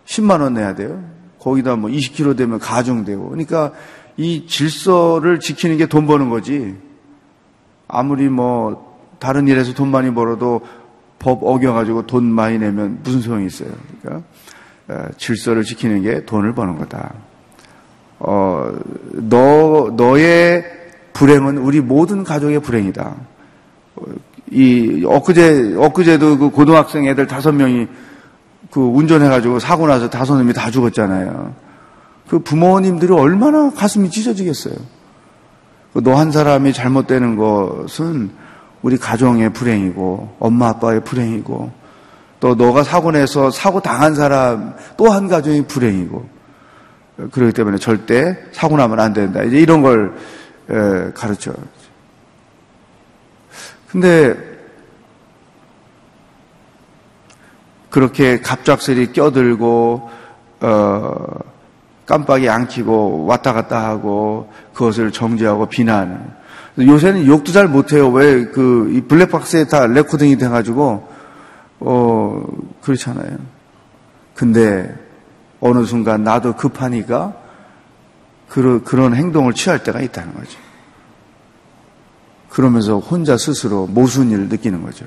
10만 0.04 0.40
원 0.42 0.54
내야 0.54 0.74
돼요. 0.74 1.02
거기다 1.48 1.76
뭐 1.76 1.90
20kg 1.90 2.36
되면 2.36 2.58
가중되고. 2.58 3.28
그러니까 3.28 3.72
이 4.16 4.46
질서를 4.46 5.40
지키는 5.40 5.78
게 5.78 5.86
돈 5.86 6.06
버는 6.06 6.28
거지. 6.30 6.74
아무리 7.86 8.28
뭐 8.28 8.98
다른 9.18 9.48
일에서 9.48 9.74
돈 9.74 9.90
많이 9.90 10.12
벌어도 10.12 10.60
법 11.18 11.42
어겨가지고 11.42 12.06
돈 12.06 12.24
많이 12.24 12.58
내면 12.58 13.00
무슨 13.02 13.20
소용이 13.20 13.46
있어요. 13.46 13.70
그러니까 14.02 14.24
질서를 15.16 15.64
지키는 15.64 16.02
게 16.02 16.24
돈을 16.24 16.54
버는 16.54 16.78
거다. 16.78 17.14
어, 18.20 18.72
너, 19.12 19.92
너의 19.96 20.64
불행은 21.12 21.58
우리 21.58 21.80
모든 21.80 22.24
가족의 22.24 22.60
불행이다. 22.60 23.14
이, 24.50 25.04
엊그제, 25.06 25.74
엊그제도 25.76 26.38
그 26.38 26.50
고등학생 26.50 27.06
애들 27.06 27.26
다섯 27.26 27.52
명이 27.52 27.86
그 28.78 28.84
운전해가지고 28.84 29.58
사고 29.58 29.88
나서 29.88 30.08
다섯 30.08 30.36
놈이 30.36 30.52
다 30.52 30.70
죽었잖아요. 30.70 31.52
그 32.28 32.38
부모님들이 32.38 33.12
얼마나 33.12 33.70
가슴이 33.70 34.08
찢어지겠어요. 34.08 34.74
그 35.92 36.00
너 36.00 36.14
한 36.14 36.30
사람이 36.30 36.72
잘못되는 36.72 37.34
것은 37.34 38.30
우리 38.82 38.96
가정의 38.96 39.52
불행이고 39.52 40.36
엄마 40.38 40.68
아빠의 40.68 41.02
불행이고 41.02 41.72
또 42.38 42.54
너가 42.54 42.84
사고 42.84 43.10
내서 43.10 43.50
사고 43.50 43.80
당한 43.80 44.14
사람 44.14 44.76
또 44.96 45.10
한 45.10 45.26
가정의 45.26 45.66
불행이고 45.66 46.28
그렇기 47.32 47.52
때문에 47.54 47.78
절대 47.78 48.38
사고 48.52 48.76
나면 48.76 49.00
안 49.00 49.12
된다. 49.12 49.42
이제 49.42 49.58
이런 49.58 49.82
걸 49.82 50.14
가르쳐. 51.14 51.52
근데 53.90 54.47
그렇게 57.90 58.40
갑작스레 58.40 59.12
껴들고 59.12 60.10
어, 60.60 61.14
깜빡이 62.06 62.48
안 62.48 62.68
켜고 62.68 63.26
왔다 63.26 63.52
갔다 63.52 63.86
하고 63.86 64.50
그것을 64.72 65.12
정지하고 65.12 65.66
비난. 65.66 66.36
요새는 66.78 67.26
욕도 67.26 67.52
잘 67.52 67.68
못해요. 67.68 68.08
왜 68.10 68.50
그 68.50 69.04
블랙박스에 69.08 69.66
다 69.66 69.86
레코딩이 69.86 70.38
돼가지고 70.38 71.08
어 71.80 72.44
그렇잖아요. 72.82 73.38
근데 74.34 74.94
어느 75.60 75.84
순간 75.84 76.22
나도 76.24 76.54
급하니까 76.54 77.34
그런 78.48 78.82
그런 78.84 79.14
행동을 79.14 79.52
취할 79.52 79.82
때가 79.82 80.00
있다는 80.00 80.34
거죠. 80.34 80.58
그러면서 82.48 82.98
혼자 82.98 83.36
스스로 83.36 83.86
모순일을 83.86 84.48
느끼는 84.48 84.82
거죠. 84.82 85.06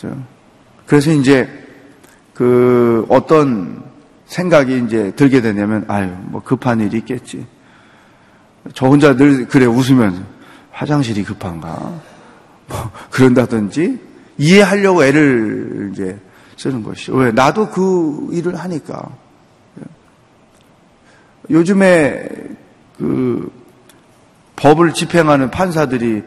그 0.00 0.16
래서 0.90 1.10
이제 1.10 1.48
그 2.34 3.06
어떤 3.08 3.82
생각이 4.26 4.84
이제 4.84 5.12
들게 5.16 5.40
되냐면 5.40 5.84
아유 5.88 6.10
뭐 6.22 6.42
급한 6.42 6.80
일이 6.80 6.98
있겠지. 6.98 7.46
저 8.74 8.86
혼자 8.86 9.16
늘 9.16 9.46
그래 9.48 9.66
웃으면 9.66 10.26
화장실이 10.70 11.24
급한가 11.24 12.00
뭐 12.68 12.90
그런다든지 13.10 13.98
이해하려고 14.38 15.04
애를 15.04 15.90
이제 15.92 16.18
쓰는 16.56 16.82
것이죠. 16.82 17.14
왜 17.14 17.32
나도 17.32 17.70
그 17.70 18.28
일을 18.32 18.56
하니까 18.56 19.08
요즘에 21.50 22.28
그 22.98 23.50
법을 24.56 24.94
집행하는 24.94 25.50
판사들이 25.50 26.22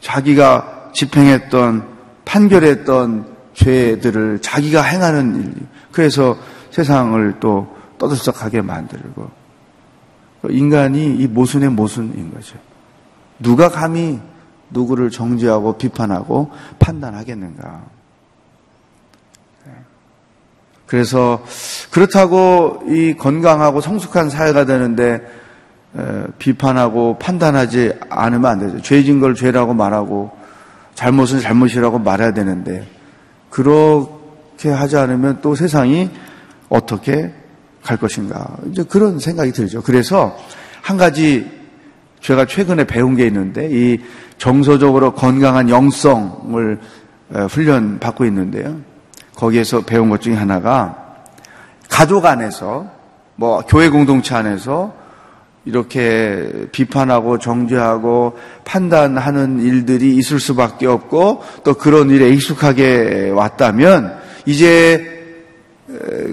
자기가 0.00 0.90
집행했던 0.92 1.86
판결했던 2.24 3.33
죄들을 3.54 4.40
자기가 4.42 4.82
행하는 4.82 5.36
일. 5.36 5.54
그래서 5.92 6.36
세상을 6.70 7.40
또 7.40 7.74
떠들썩하게 7.98 8.62
만들고 8.62 9.30
인간이 10.50 11.16
이 11.16 11.26
모순의 11.26 11.70
모순인 11.70 12.34
거죠. 12.34 12.58
누가 13.38 13.68
감히 13.68 14.20
누구를 14.70 15.10
정죄하고 15.10 15.78
비판하고 15.78 16.50
판단하겠는가? 16.78 17.82
그래서 20.86 21.42
그렇다고 21.90 22.82
이 22.88 23.14
건강하고 23.16 23.80
성숙한 23.80 24.28
사회가 24.30 24.66
되는데 24.66 25.22
비판하고 26.38 27.18
판단하지 27.18 27.94
않으면 28.10 28.50
안 28.50 28.58
되죠. 28.58 28.82
죄진 28.82 29.20
걸 29.20 29.34
죄라고 29.34 29.74
말하고 29.74 30.32
잘못은 30.94 31.40
잘못이라고 31.40 32.00
말해야 32.00 32.32
되는데 32.32 32.86
그렇게 33.54 34.68
하지 34.68 34.96
않으면 34.96 35.38
또 35.40 35.54
세상이 35.54 36.10
어떻게 36.68 37.32
갈 37.84 37.96
것인가. 37.96 38.56
이제 38.68 38.82
그런 38.82 39.20
생각이 39.20 39.52
들죠. 39.52 39.80
그래서 39.80 40.36
한 40.82 40.96
가지 40.96 41.48
제가 42.20 42.46
최근에 42.46 42.84
배운 42.84 43.14
게 43.14 43.28
있는데 43.28 43.68
이 43.70 44.00
정서적으로 44.38 45.14
건강한 45.14 45.70
영성을 45.70 46.80
훈련 47.48 48.00
받고 48.00 48.24
있는데요. 48.24 48.76
거기에서 49.36 49.82
배운 49.82 50.10
것 50.10 50.20
중에 50.20 50.34
하나가 50.34 51.22
가족 51.88 52.26
안에서 52.26 52.90
뭐 53.36 53.60
교회 53.68 53.88
공동체 53.88 54.34
안에서 54.34 54.92
이렇게 55.64 56.66
비판하고 56.72 57.38
정죄하고 57.38 58.36
판단하는 58.64 59.60
일들이 59.60 60.16
있을 60.16 60.38
수밖에 60.38 60.86
없고 60.86 61.42
또 61.64 61.74
그런 61.74 62.10
일에 62.10 62.28
익숙하게 62.28 63.30
왔다면 63.30 64.18
이제 64.46 65.12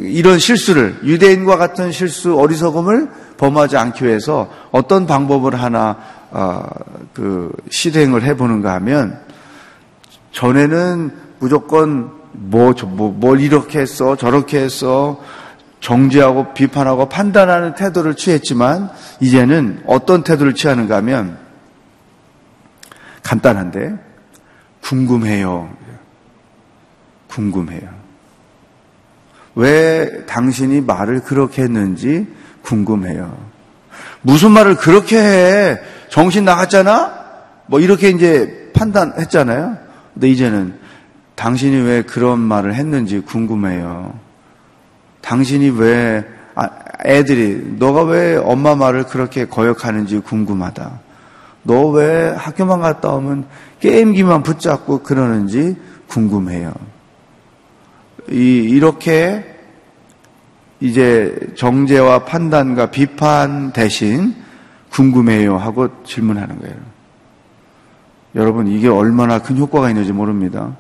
이런 0.04 0.40
실수를 0.40 0.98
유대인과 1.04 1.58
같은 1.58 1.92
실수 1.92 2.38
어리석음을 2.40 3.10
범하지 3.38 3.78
않기 3.78 4.06
위해서 4.06 4.50
어떤 4.72 5.08
방법을 5.08 5.56
하나 5.56 5.98
어, 6.32 6.64
그 7.14 7.52
실행을 7.70 8.24
해보는가 8.24 8.74
하면 8.76 9.20
전에는 10.32 11.12
무조건 11.40 12.12
뭐, 12.32 12.74
뭐, 12.88 13.12
뭘 13.12 13.42
이렇게 13.42 13.80
했어, 13.80 14.16
저렇게 14.16 14.60
했어, 14.60 15.20
정죄하고 15.82 16.54
비판하고 16.54 17.10
판단하는 17.10 17.76
태도를 17.76 18.16
취했지만, 18.16 18.90
이제는 19.20 19.84
어떤 19.86 20.24
태도를 20.24 20.54
취하는가 20.54 20.98
하면, 20.98 21.38
간단한데, 23.24 23.96
궁금해요. 24.82 25.70
궁금해요. 27.28 27.90
왜 29.56 30.26
당신이 30.26 30.82
말을 30.82 31.22
그렇게 31.22 31.64
했는지 31.64 32.28
궁금해요. 32.62 33.38
무슨 34.22 34.52
말을 34.52 34.76
그렇게 34.76 35.18
해? 35.18 35.80
정신 36.10 36.46
나갔잖아? 36.46 37.22
뭐 37.68 37.80
이렇게 37.80 38.10
이제 38.10 38.72
판단했잖아요. 38.74 39.78
근데 40.14 40.30
이제는 40.30 40.80
당신이 41.36 41.82
왜 41.82 42.02
그런 42.02 42.40
말을 42.40 42.76
했는지 42.76 43.20
궁금해요. 43.20 44.14
당신이 45.22 45.70
왜 45.72 46.26
아, 46.56 46.70
애들이 47.06 47.76
너가 47.80 48.04
왜 48.04 48.36
엄마 48.36 48.76
말을 48.76 49.06
그렇게 49.06 49.46
거역하는지 49.46 50.20
궁금하다. 50.20 51.00
너 51.64 51.92
왜 51.92 52.34
학교만 52.36 52.82
갔다 52.82 53.10
오면 53.10 53.46
게임기만 53.80 54.44
붙잡고 54.44 55.04
그러는지 55.04 55.76
궁금해요. 56.08 56.74
이, 58.30 58.36
이렇게 58.36 59.46
이제 60.80 61.36
정죄와 61.56 62.26
판단과 62.26 62.90
비판 62.92 63.72
대신 63.72 64.36
궁금해요 64.92 65.58
하고 65.58 66.04
질문하는 66.04 66.60
거예요. 66.60 66.76
여러분 68.36 68.68
이게 68.68 68.88
얼마나 68.88 69.40
큰 69.40 69.58
효과가 69.58 69.90
있는지 69.90 70.12
모릅니다. 70.12 70.76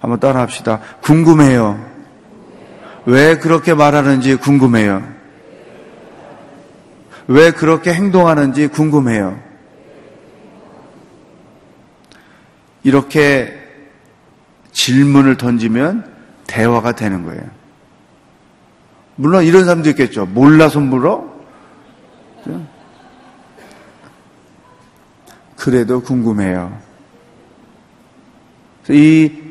한번 0.00 0.20
따라 0.20 0.40
합시다. 0.40 0.80
궁금해요. 1.02 1.89
왜 3.06 3.38
그렇게 3.38 3.74
말하는지 3.74 4.36
궁금해요. 4.36 5.02
왜 7.26 7.52
그렇게 7.52 7.92
행동하는지 7.92 8.68
궁금해요. 8.68 9.40
이렇게 12.82 13.56
질문을 14.72 15.36
던지면 15.36 16.12
대화가 16.46 16.92
되는 16.92 17.24
거예요. 17.24 17.42
물론 19.16 19.44
이런 19.44 19.64
사람도 19.64 19.90
있겠죠. 19.90 20.26
몰라서 20.26 20.80
물어? 20.80 21.28
그래도 25.56 26.00
궁금해요. 26.00 26.76
이 28.88 29.49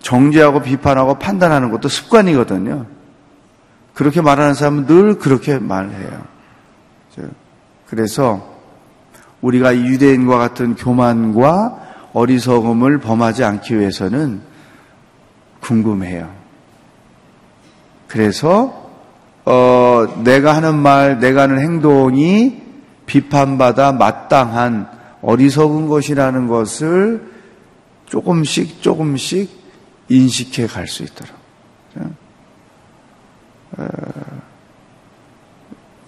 정죄하고 0.00 0.62
비판하고 0.62 1.18
판단하는 1.18 1.70
것도 1.70 1.88
습관이거든요. 1.88 2.86
그렇게 3.94 4.20
말하는 4.20 4.54
사람은 4.54 4.86
늘 4.86 5.18
그렇게 5.18 5.58
말해요. 5.58 6.22
그래서 7.86 8.48
우리가 9.40 9.76
유대인과 9.76 10.38
같은 10.38 10.74
교만과 10.76 11.88
어리석음을 12.12 12.98
범하지 12.98 13.44
않기 13.44 13.78
위해서는 13.78 14.42
궁금해요. 15.60 16.30
그래서 18.08 18.90
어, 19.44 20.06
내가 20.22 20.54
하는 20.54 20.76
말, 20.78 21.18
내가 21.18 21.42
하는 21.42 21.58
행동이 21.58 22.62
비판받아 23.06 23.92
마땅한 23.92 24.88
어리석은 25.22 25.88
것이라는 25.88 26.46
것을 26.46 27.28
조금씩 28.06 28.82
조금씩 28.82 29.59
인식해 30.10 30.66
갈 30.66 30.86
수 30.86 31.02
있도록. 31.04 31.34
어, 33.78 33.86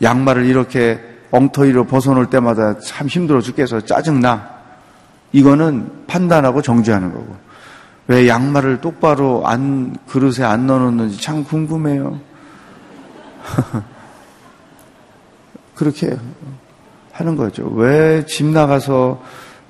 양말을 0.03 0.45
이렇게 0.47 1.01
엉터리로 1.31 1.87
벗어놓을 1.87 2.29
때마다 2.29 2.79
참 2.81 3.07
힘들어 3.07 3.41
죽겠어. 3.41 3.81
짜증나. 3.83 4.51
이거는 5.33 6.07
판단하고 6.07 6.61
정지하는 6.61 7.13
거고. 7.13 7.37
왜 8.09 8.27
양말을 8.29 8.81
똑바로 8.81 9.47
안, 9.47 9.97
그릇에 10.09 10.45
안 10.45 10.67
넣어놓는지 10.67 11.21
참 11.21 11.45
궁금해요. 11.45 12.21
그렇게 15.77 16.17
하는 17.13 17.37
거죠. 17.37 17.69
왜 17.69 18.25
집 18.27 18.47
나가서 18.47 19.23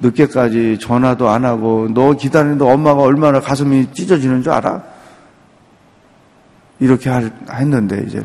늦게까지 0.03 0.79
전화도 0.81 1.29
안 1.29 1.45
하고 1.45 1.89
너 1.93 2.13
기다리는데 2.13 2.65
엄마가 2.65 3.03
얼마나 3.03 3.41
가슴이 3.41 3.93
찢어지는 3.93 4.43
줄 4.43 4.53
알아? 4.53 4.83
이렇게 6.81 7.11
했는데 7.11 8.05
이제 8.07 8.23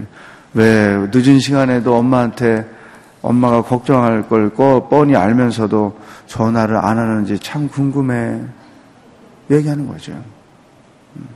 왜 0.54 1.08
늦은 1.14 1.40
시간에도 1.40 1.96
엄마한테 1.96 2.68
엄마가 3.22 3.62
걱정할 3.62 4.28
걸 4.28 4.50
뻔히 4.90 5.16
알면서도 5.16 6.00
전화를 6.26 6.78
안 6.78 6.98
하는지 6.98 7.38
참 7.40 7.68
궁금해. 7.70 8.42
얘기하는 9.50 9.88
거죠. 9.88 10.12
음. 11.16 11.28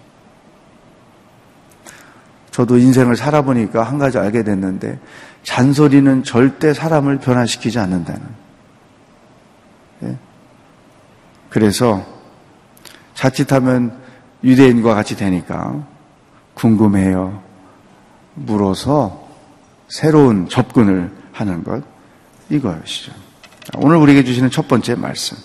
저도 2.51 2.77
인생을 2.77 3.15
살아보니까 3.15 3.83
한 3.83 3.97
가지 3.97 4.17
알게 4.17 4.43
됐는데 4.43 4.99
잔소리는 5.43 6.23
절대 6.23 6.73
사람을 6.73 7.19
변화시키지 7.19 7.79
않는다는. 7.79 8.21
예? 10.03 10.17
그래서 11.51 12.03
자칫하면 13.13 13.99
유대인과 14.43 14.95
같이 14.95 15.15
되니까 15.15 15.85
궁금해요. 16.55 17.43
물어서 18.33 19.27
새로운 19.89 20.47
접근을 20.47 21.11
하는 21.33 21.63
것 21.63 21.83
이것이죠. 22.49 23.11
오늘 23.75 23.97
우리에게 23.97 24.23
주시는 24.23 24.49
첫 24.49 24.67
번째 24.67 24.95
말씀. 24.95 25.37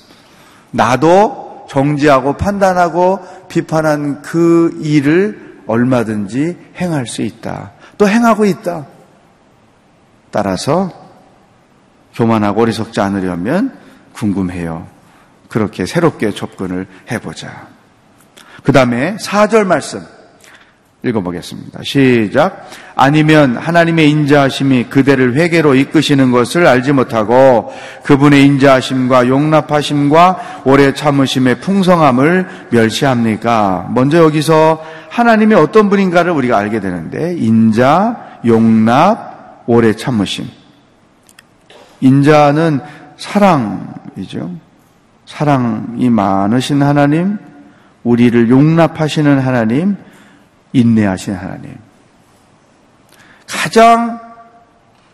나도 0.71 1.67
정지하고 1.69 2.37
판단하고 2.37 3.19
비판한 3.49 4.23
그 4.23 4.79
일을 4.81 5.63
얼마든지 5.67 6.57
행할 6.77 7.07
수 7.09 7.23
있다. 7.23 7.73
또 7.99 8.09
행하고 8.09 8.45
있다. 8.45 8.87
따라서 10.31 10.93
교만하고 12.15 12.63
어리석지 12.63 13.01
않으려면 13.01 13.77
궁금해요. 14.13 14.96
그렇게 15.57 15.87
새롭게 15.87 16.33
접근을 16.33 16.87
해보자. 17.11 17.69
그 18.63 18.73
다음에 18.73 19.17
4절 19.17 19.65
말씀. 19.65 20.03
읽어보겠습니다. 21.03 21.81
시작. 21.83 22.69
아니면 22.95 23.57
하나님의 23.57 24.11
인자하심이 24.11 24.91
그대를 24.91 25.35
회개로 25.35 25.75
이끄시는 25.75 26.31
것을 26.31 26.67
알지 26.67 26.93
못하고 26.93 27.73
그분의 28.03 28.45
인자하심과 28.45 29.29
용납하심과 29.29 30.63
오래 30.67 30.93
참으심의 30.93 31.61
풍성함을 31.61 32.49
멸시합니까? 32.69 33.89
먼저 33.95 34.19
여기서 34.19 34.85
하나님이 35.09 35.55
어떤 35.55 35.89
분인가를 35.89 36.33
우리가 36.33 36.59
알게 36.59 36.81
되는데 36.81 37.35
인자, 37.39 38.41
용납, 38.45 39.63
오래 39.67 39.97
참으심. 39.97 40.51
인자는 42.03 42.81
사랑이죠. 43.17 44.66
사랑이 45.27 46.09
많으신 46.09 46.83
하나님, 46.83 47.39
우리를 48.05 48.49
용납하시는 48.49 49.39
하나님, 49.41 49.97
인내하신 50.73 51.35
하나님. 51.35 51.75
가장 53.47 54.21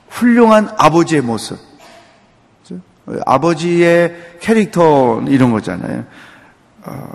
훌륭한 0.08 0.68
아버지의 0.78 1.22
모습. 1.22 1.58
아버지의 3.26 4.38
캐릭터 4.40 5.20
이런 5.22 5.50
거잖아요. 5.50 6.04
어, 6.84 7.12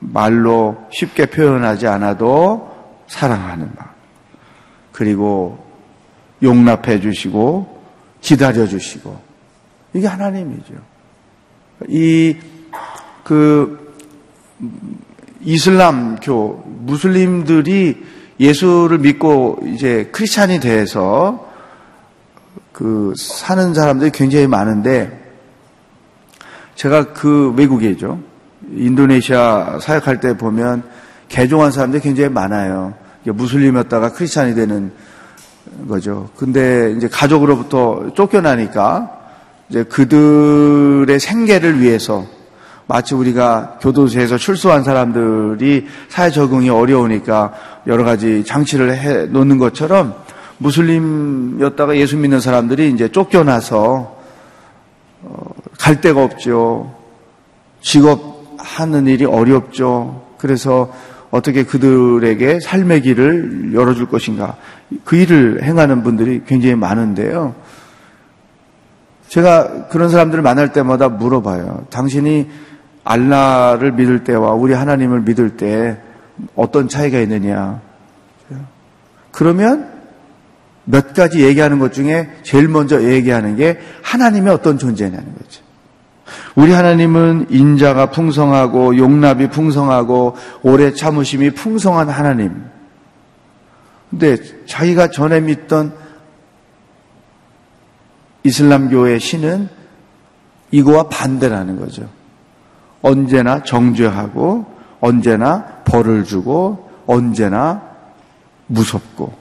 말로 0.00 0.88
쉽게 0.92 1.26
표현하지 1.26 1.86
않아도 1.86 2.74
사랑하는 3.06 3.70
마음. 3.76 3.90
그리고 4.92 5.64
용납해 6.42 7.00
주시고 7.00 7.80
기다려 8.20 8.66
주시고 8.66 9.20
이게 9.94 10.06
하나님이죠. 10.06 10.74
이 11.88 12.36
그 13.30 13.94
이슬람교 15.42 16.64
무슬림들이 16.80 18.04
예수를 18.40 18.98
믿고 18.98 19.60
이제 19.66 20.08
크리스찬이 20.10 20.58
돼서 20.58 21.48
그 22.72 23.12
사는 23.16 23.72
사람들이 23.72 24.10
굉장히 24.10 24.48
많은데 24.48 25.16
제가 26.74 27.12
그 27.12 27.54
외국이죠. 27.56 28.20
인도네시아 28.74 29.78
사역할 29.80 30.18
때 30.18 30.36
보면 30.36 30.82
개종한 31.28 31.70
사람들이 31.70 32.02
굉장히 32.02 32.30
많아요. 32.30 32.94
무슬림이었다가 33.24 34.12
크리스찬이 34.12 34.56
되는 34.56 34.90
거죠. 35.86 36.30
근데 36.36 36.94
이제 36.96 37.06
가족으로부터 37.06 38.12
쫓겨나니까 38.16 39.19
이제 39.70 39.84
그들의 39.84 41.18
생계를 41.20 41.80
위해서 41.80 42.26
마치 42.86 43.14
우리가 43.14 43.78
교도소에서 43.80 44.36
출소한 44.36 44.82
사람들이 44.82 45.86
사회 46.08 46.30
적응이 46.30 46.70
어려우니까 46.70 47.54
여러 47.86 48.02
가지 48.02 48.44
장치를 48.44 48.96
해 48.96 49.26
놓는 49.26 49.58
것처럼 49.58 50.14
무슬림이었다가 50.58 51.96
예수 51.96 52.16
믿는 52.16 52.40
사람들이 52.40 52.90
이제 52.90 53.08
쫓겨나서 53.08 54.18
어, 55.22 55.44
갈 55.78 56.00
데가 56.00 56.24
없죠. 56.24 56.94
직업 57.80 58.56
하는 58.58 59.06
일이 59.06 59.24
어렵죠. 59.24 60.26
그래서 60.38 60.92
어떻게 61.30 61.64
그들에게 61.64 62.58
삶의 62.60 63.02
길을 63.02 63.70
열어줄 63.72 64.08
것인가. 64.08 64.56
그 65.04 65.16
일을 65.16 65.62
행하는 65.62 66.02
분들이 66.02 66.42
굉장히 66.46 66.74
많은데요. 66.74 67.54
제가 69.30 69.86
그런 69.86 70.08
사람들을 70.08 70.42
만날 70.42 70.72
때마다 70.72 71.08
물어봐요. 71.08 71.86
당신이 71.90 72.48
알라를 73.04 73.92
믿을 73.92 74.24
때와 74.24 74.52
우리 74.54 74.74
하나님을 74.74 75.20
믿을 75.20 75.56
때 75.56 75.98
어떤 76.56 76.88
차이가 76.88 77.20
있느냐. 77.20 77.80
그러면 79.30 79.88
몇 80.84 81.14
가지 81.14 81.44
얘기하는 81.44 81.78
것 81.78 81.92
중에 81.92 82.28
제일 82.42 82.66
먼저 82.66 83.04
얘기하는 83.04 83.54
게 83.54 83.78
하나님의 84.02 84.52
어떤 84.52 84.78
존재냐는 84.78 85.32
거죠. 85.36 85.62
우리 86.56 86.72
하나님은 86.72 87.46
인자가 87.50 88.10
풍성하고 88.10 88.96
용납이 88.96 89.50
풍성하고 89.50 90.36
오래 90.62 90.92
참으심이 90.92 91.52
풍성한 91.52 92.08
하나님. 92.08 92.64
근데 94.10 94.38
자기가 94.66 95.10
전에 95.10 95.38
믿던 95.40 95.99
이슬람교의 98.42 99.20
신은 99.20 99.68
이거와 100.70 101.08
반대라는 101.08 101.78
거죠. 101.78 102.08
언제나 103.02 103.62
정죄하고 103.62 104.66
언제나 105.00 105.80
벌을 105.84 106.24
주고 106.24 106.90
언제나 107.06 107.82
무섭고 108.66 109.32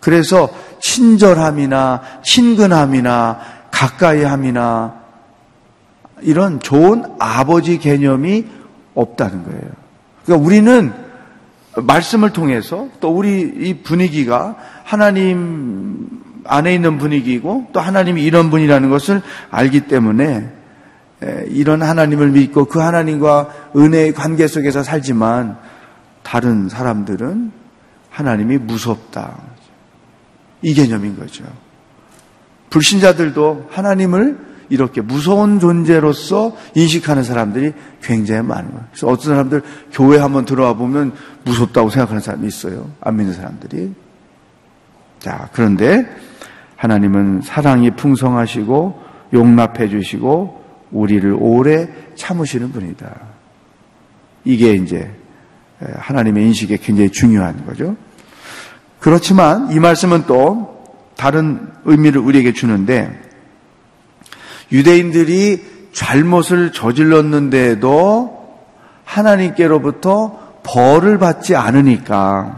그래서 0.00 0.48
친절함이나 0.80 2.02
친근함이나 2.22 3.38
가까이함이나 3.70 4.94
이런 6.22 6.60
좋은 6.60 7.04
아버지 7.18 7.78
개념이 7.78 8.46
없다는 8.94 9.44
거예요. 9.44 9.62
그러니까 10.24 10.46
우리는 10.46 10.92
말씀을 11.76 12.32
통해서 12.32 12.88
또 13.00 13.10
우리 13.10 13.40
이 13.40 13.82
분위기가 13.82 14.56
하나님 14.84 16.22
안에 16.48 16.74
있는 16.74 16.98
분위기고 16.98 17.68
또 17.72 17.80
하나님이 17.80 18.22
이런 18.24 18.50
분이라는 18.50 18.90
것을 18.90 19.22
알기 19.50 19.82
때문에 19.82 20.50
이런 21.48 21.82
하나님을 21.82 22.30
믿고 22.30 22.66
그 22.66 22.78
하나님과 22.78 23.72
은혜의 23.76 24.12
관계 24.12 24.46
속에서 24.46 24.82
살지만 24.82 25.56
다른 26.22 26.68
사람들은 26.68 27.52
하나님이 28.10 28.58
무섭다. 28.58 29.38
이 30.62 30.74
개념인 30.74 31.18
거죠. 31.18 31.44
불신자들도 32.70 33.68
하나님을 33.70 34.38
이렇게 34.68 35.00
무서운 35.00 35.60
존재로서 35.60 36.56
인식하는 36.74 37.22
사람들이 37.22 37.72
굉장히 38.02 38.42
많은 38.42 38.70
거예요. 38.70 38.84
그래서 38.90 39.06
어떤 39.06 39.24
사람들 39.26 39.62
교회 39.92 40.18
한번 40.18 40.44
들어와 40.44 40.74
보면 40.74 41.12
무섭다고 41.44 41.90
생각하는 41.90 42.20
사람이 42.20 42.48
있어요. 42.48 42.90
안 43.00 43.16
믿는 43.16 43.32
사람들이. 43.34 43.94
자, 45.20 45.48
그런데 45.52 46.06
하나님은 46.76 47.42
사랑이 47.42 47.90
풍성하시고 47.92 49.02
용납해 49.32 49.88
주시고 49.88 50.64
우리를 50.92 51.36
오래 51.38 51.88
참으시는 52.14 52.72
분이다. 52.72 53.14
이게 54.44 54.74
이제 54.74 55.10
하나님의 55.80 56.44
인식에 56.46 56.76
굉장히 56.76 57.10
중요한 57.10 57.66
거죠. 57.66 57.96
그렇지만 59.00 59.70
이 59.72 59.78
말씀은 59.78 60.24
또 60.26 60.84
다른 61.16 61.68
의미를 61.84 62.20
우리에게 62.20 62.52
주는데 62.52 63.20
유대인들이 64.72 65.90
잘못을 65.92 66.72
저질렀는데도 66.72 68.36
하나님께로부터 69.04 70.60
벌을 70.62 71.18
받지 71.18 71.54
않으니까 71.54 72.56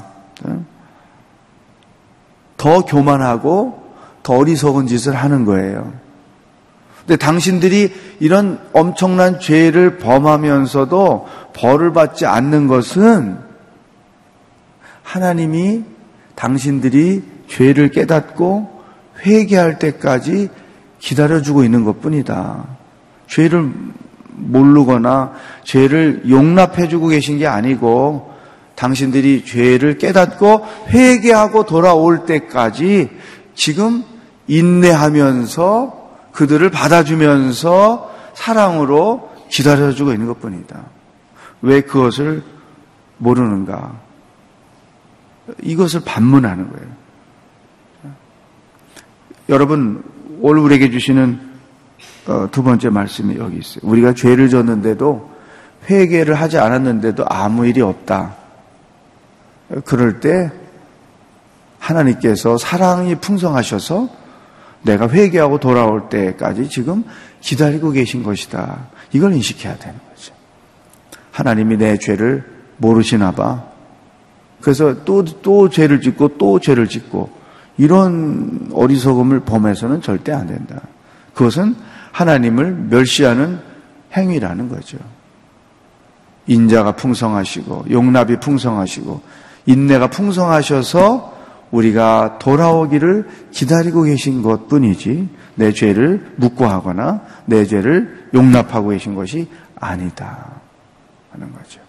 더 2.57 2.81
교만하고 2.85 3.78
더 4.29 4.35
어리석은 4.35 4.89
짓을 4.89 5.15
하는 5.15 5.47
거예요. 5.47 5.91
근데 6.99 7.17
당신들이 7.17 7.95
이런 8.21 8.61
엄청난 8.75 9.41
죄를 9.41 9.97
범하면서도 9.97 11.27
벌을 11.55 11.95
받지 11.95 12.27
않는 12.27 12.67
것은 12.67 13.39
하나님이 15.03 15.83
당신들이 16.35 17.23
죄를 17.49 17.89
깨닫고 17.89 18.83
회개할 19.25 19.79
때까지 19.79 20.51
기다려주고 20.99 21.65
있는 21.65 21.85
것 21.85 22.03
뿐이다. 22.03 22.67
죄를 23.29 23.73
모르거나 24.35 25.33
죄를 25.65 26.25
용납해주고 26.29 27.07
계신 27.09 27.39
게 27.39 27.47
아니고 27.47 28.31
당신들이 28.75 29.47
죄를 29.47 29.97
깨닫고 29.97 30.67
회개하고 30.91 31.65
돌아올 31.65 32.27
때까지 32.27 33.09
지금 33.55 34.05
인내하면서 34.49 36.09
그들을 36.33 36.69
받아주면서 36.71 38.15
사랑으로 38.35 39.31
기다려주고 39.49 40.13
있는 40.13 40.27
것 40.27 40.41
뿐이다. 40.41 40.85
왜 41.63 41.81
그것을 41.81 42.43
모르는가? 43.19 43.93
이것을 45.63 46.01
반문하는 46.05 46.71
거예요. 46.71 46.87
여러분, 49.49 50.03
오늘 50.41 50.61
우리에게 50.61 50.91
주시는 50.91 51.49
어, 52.27 52.47
두 52.53 52.63
번째 52.63 52.91
말씀이 52.91 53.37
여기 53.39 53.59
있어요. 53.59 53.81
우리가 53.83 54.13
죄를 54.13 54.51
졌는데도 54.51 55.31
회개를 55.89 56.35
하지 56.35 56.59
않았는데도 56.59 57.25
아무 57.27 57.67
일이 57.67 57.81
없다. 57.81 58.37
그럴 59.85 60.21
때 60.21 60.53
하나님께서 61.79 62.59
사랑이 62.59 63.15
풍성하셔서 63.17 64.09
내가 64.83 65.09
회개하고 65.09 65.59
돌아올 65.59 66.09
때까지 66.09 66.69
지금 66.69 67.05
기다리고 67.41 67.91
계신 67.91 68.23
것이다. 68.23 68.89
이걸 69.13 69.33
인식해야 69.35 69.77
되는 69.77 69.99
거죠. 70.09 70.35
하나님이 71.31 71.77
내 71.77 71.99
죄를 71.99 72.45
모르시나 72.79 73.33
봐. 73.33 73.65
그래서 74.61 75.05
또, 75.05 75.25
또 75.25 75.69
죄를 75.69 76.01
짓고 76.01 76.39
또 76.39 76.59
죄를 76.59 76.89
짓고 76.89 77.31
이런 77.77 78.71
어리석음을 78.73 79.41
범해서는 79.41 80.03
절대 80.03 80.33
안 80.33 80.47
된다. 80.49 80.81
그것은 81.35 81.77
하나님을 82.13 82.73
멸시하는 82.91 83.61
행위라는 84.17 84.69
거죠. 84.69 84.99
인자가 86.49 86.93
풍성하시고 86.93 87.87
용납이 87.91 88.41
풍성하시고 88.41 89.23
인내가 89.67 90.09
풍성하셔서 90.09 91.38
우리가 91.71 92.39
돌아오기를 92.39 93.29
기다리고 93.51 94.03
계신 94.03 94.43
것 94.43 94.69
뿐이지 94.69 95.29
내 95.55 95.73
죄를 95.73 96.33
묵고하거나 96.37 97.23
내 97.47 97.65
죄를 97.65 98.29
용납하고 98.35 98.91
계신 98.91 99.15
것이 99.15 99.49
아니다 99.77 100.53
하는 101.33 101.53
거죠. 101.53 101.81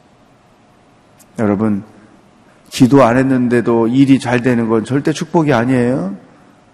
여러분 1.38 1.84
기도 2.70 3.04
안 3.04 3.18
했는데도 3.18 3.88
일이 3.88 4.20
잘 4.20 4.42
되는 4.42 4.70
건 4.70 4.86
절대 4.86 5.12
축복이 5.12 5.54
아니에요. 5.54 6.16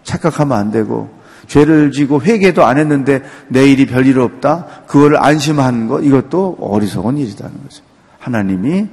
착각하면 0.04 0.58
안 0.58 0.72
되고 0.72 1.10
죄를 1.48 1.92
지고 1.92 2.22
회개도 2.22 2.66
안 2.66 2.78
했는데 2.78 3.22
내 3.48 3.66
일이 3.66 3.86
별일 3.86 4.20
없다. 4.20 4.66
그거를 4.88 5.24
안심하는 5.24 5.88
것 5.88 6.02
이것도 6.02 6.58
어리석은 6.60 7.18
일이라는 7.18 7.64
거죠. 7.64 7.84
하나님이 8.20 8.88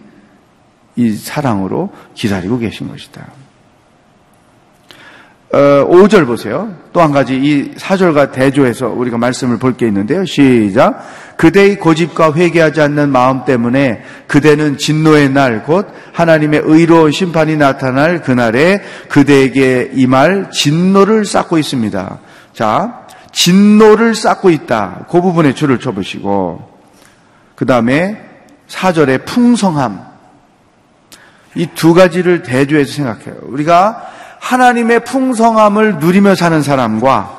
이 0.97 1.13
사랑으로 1.13 1.91
기다리고 2.15 2.59
계신 2.59 2.89
것이다. 2.89 3.27
어, 5.53 5.87
5절 5.87 6.27
보세요. 6.27 6.75
또 6.95 7.01
한 7.01 7.13
가지 7.13 7.35
이 7.37 7.75
4절과 7.75 8.33
대조해서 8.33 8.89
우리가 8.89 9.19
말씀을 9.19 9.59
볼 9.59 9.77
게 9.77 9.87
있는데요. 9.87 10.25
시작. 10.25 11.05
그대의 11.37 11.79
고집과 11.79 12.33
회개하지 12.35 12.81
않는 12.81 13.11
마음 13.11 13.45
때문에 13.45 14.03
그대는 14.27 14.79
진노의 14.79 15.31
날 15.31 15.63
곧 15.65 15.89
하나님의 16.13 16.63
의로운 16.65 17.13
심판이 17.13 17.57
나타날 17.57 18.23
그날에 18.23 18.83
그대에게 19.11 19.91
이말 19.95 20.51
진노를 20.51 21.25
쌓고 21.27 21.59
있습니다. 21.59 22.19
자, 22.55 23.03
진노를 23.33 24.15
쌓고 24.15 24.51
있다. 24.51 25.07
그 25.11 25.21
부분에 25.21 25.53
줄을 25.55 25.79
쳐 25.81 25.93
보시고 25.93 26.67
그 27.57 27.67
다음에 27.67 28.19
4절의 28.69 29.27
풍성함 29.27 30.01
이 31.55 31.67
두 31.75 31.93
가지를 31.93 32.43
대조해서 32.43 32.93
생각해요. 32.95 33.35
우리가 33.43 34.09
하나님의 34.43 35.05
풍성함을 35.05 35.99
누리며 35.99 36.35
사는 36.35 36.63
사람과 36.63 37.39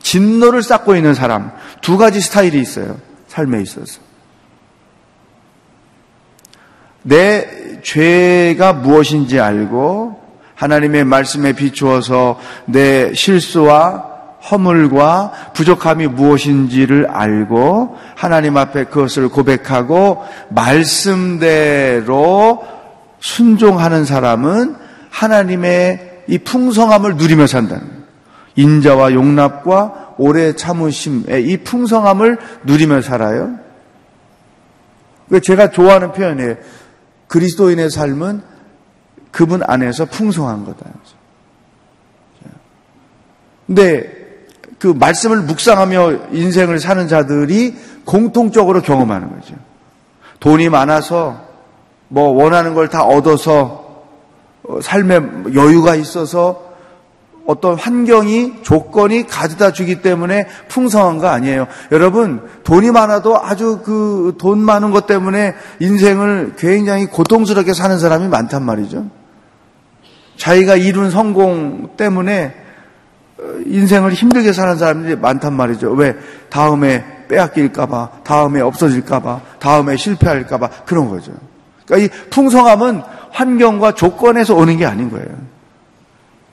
진노를 0.00 0.62
쌓고 0.62 0.94
있는 0.94 1.14
사람 1.14 1.50
두 1.80 1.96
가지 1.96 2.20
스타일이 2.20 2.60
있어요. 2.60 2.98
삶에 3.28 3.62
있어서. 3.62 4.00
내 7.02 7.80
죄가 7.82 8.74
무엇인지 8.74 9.40
알고 9.40 10.20
하나님의 10.54 11.04
말씀에 11.04 11.54
비추어서 11.54 12.38
내 12.66 13.14
실수와 13.14 14.10
허물과 14.50 15.52
부족함이 15.54 16.06
무엇인지를 16.08 17.08
알고 17.08 17.96
하나님 18.14 18.58
앞에 18.58 18.84
그것을 18.84 19.30
고백하고 19.30 20.22
말씀대로 20.50 22.12
순종하는 23.20 24.04
사람은 24.04 24.76
하나님의 25.08 26.09
이 26.30 26.38
풍성함을 26.38 27.16
누리며 27.16 27.46
산다는 27.46 27.86
거예요. 27.86 28.00
인자와 28.54 29.12
용납과 29.12 30.14
오래 30.16 30.54
참으심의 30.54 31.44
이 31.46 31.56
풍성함을 31.58 32.38
누리며 32.64 33.02
살아요. 33.02 33.58
제가 35.42 35.70
좋아하는 35.70 36.12
표현이에요. 36.12 36.56
그리스도인의 37.26 37.90
삶은 37.90 38.42
그분 39.30 39.62
안에서 39.64 40.04
풍성한 40.06 40.64
거다. 40.64 40.86
근데 43.66 44.20
그 44.78 44.88
말씀을 44.88 45.42
묵상하며 45.42 46.32
인생을 46.32 46.80
사는 46.80 47.06
자들이 47.06 47.76
공통적으로 48.04 48.82
경험하는 48.82 49.30
거죠. 49.30 49.54
돈이 50.40 50.68
많아서 50.68 51.48
뭐 52.08 52.30
원하는 52.30 52.74
걸 52.74 52.88
다 52.88 53.04
얻어서 53.04 53.54
어, 53.54 53.89
삶에 54.82 55.20
여유가 55.54 55.94
있어서 55.94 56.70
어떤 57.46 57.74
환경이 57.76 58.62
조건이 58.62 59.26
가져다 59.26 59.72
주기 59.72 60.02
때문에 60.02 60.46
풍성한 60.68 61.18
거 61.18 61.28
아니에요. 61.28 61.66
여러분 61.90 62.42
돈이 62.62 62.92
많아도 62.92 63.36
아주 63.42 63.80
그 63.84 64.20
돈 64.38 64.58
많은 64.58 64.90
것 64.90 65.06
때문에 65.06 65.54
인생을 65.80 66.54
굉장히 66.56 67.06
고통스럽게 67.06 67.74
사는 67.74 67.98
사람이 67.98 68.28
많단 68.28 68.62
말이죠. 68.64 69.06
자기가 70.36 70.76
이룬 70.76 71.10
성공 71.10 71.90
때문에 71.96 72.54
어, 73.38 73.42
인생을 73.66 74.12
힘들게 74.12 74.52
사는 74.52 74.76
사람들이 74.76 75.16
많단 75.16 75.52
말이죠. 75.52 75.92
왜? 75.92 76.16
다음에 76.48 77.04
빼앗길까봐, 77.28 78.10
다음에 78.24 78.60
없어질까봐, 78.60 79.40
다음에 79.58 79.96
실패할까봐 79.96 80.68
그런 80.86 81.08
거죠. 81.08 81.32
그러니까 81.86 82.14
이 82.16 82.30
풍성함은 82.30 83.02
환경과 83.30 83.94
조건에서 83.94 84.54
오는 84.54 84.76
게 84.76 84.86
아닌 84.86 85.10
거예요. 85.10 85.28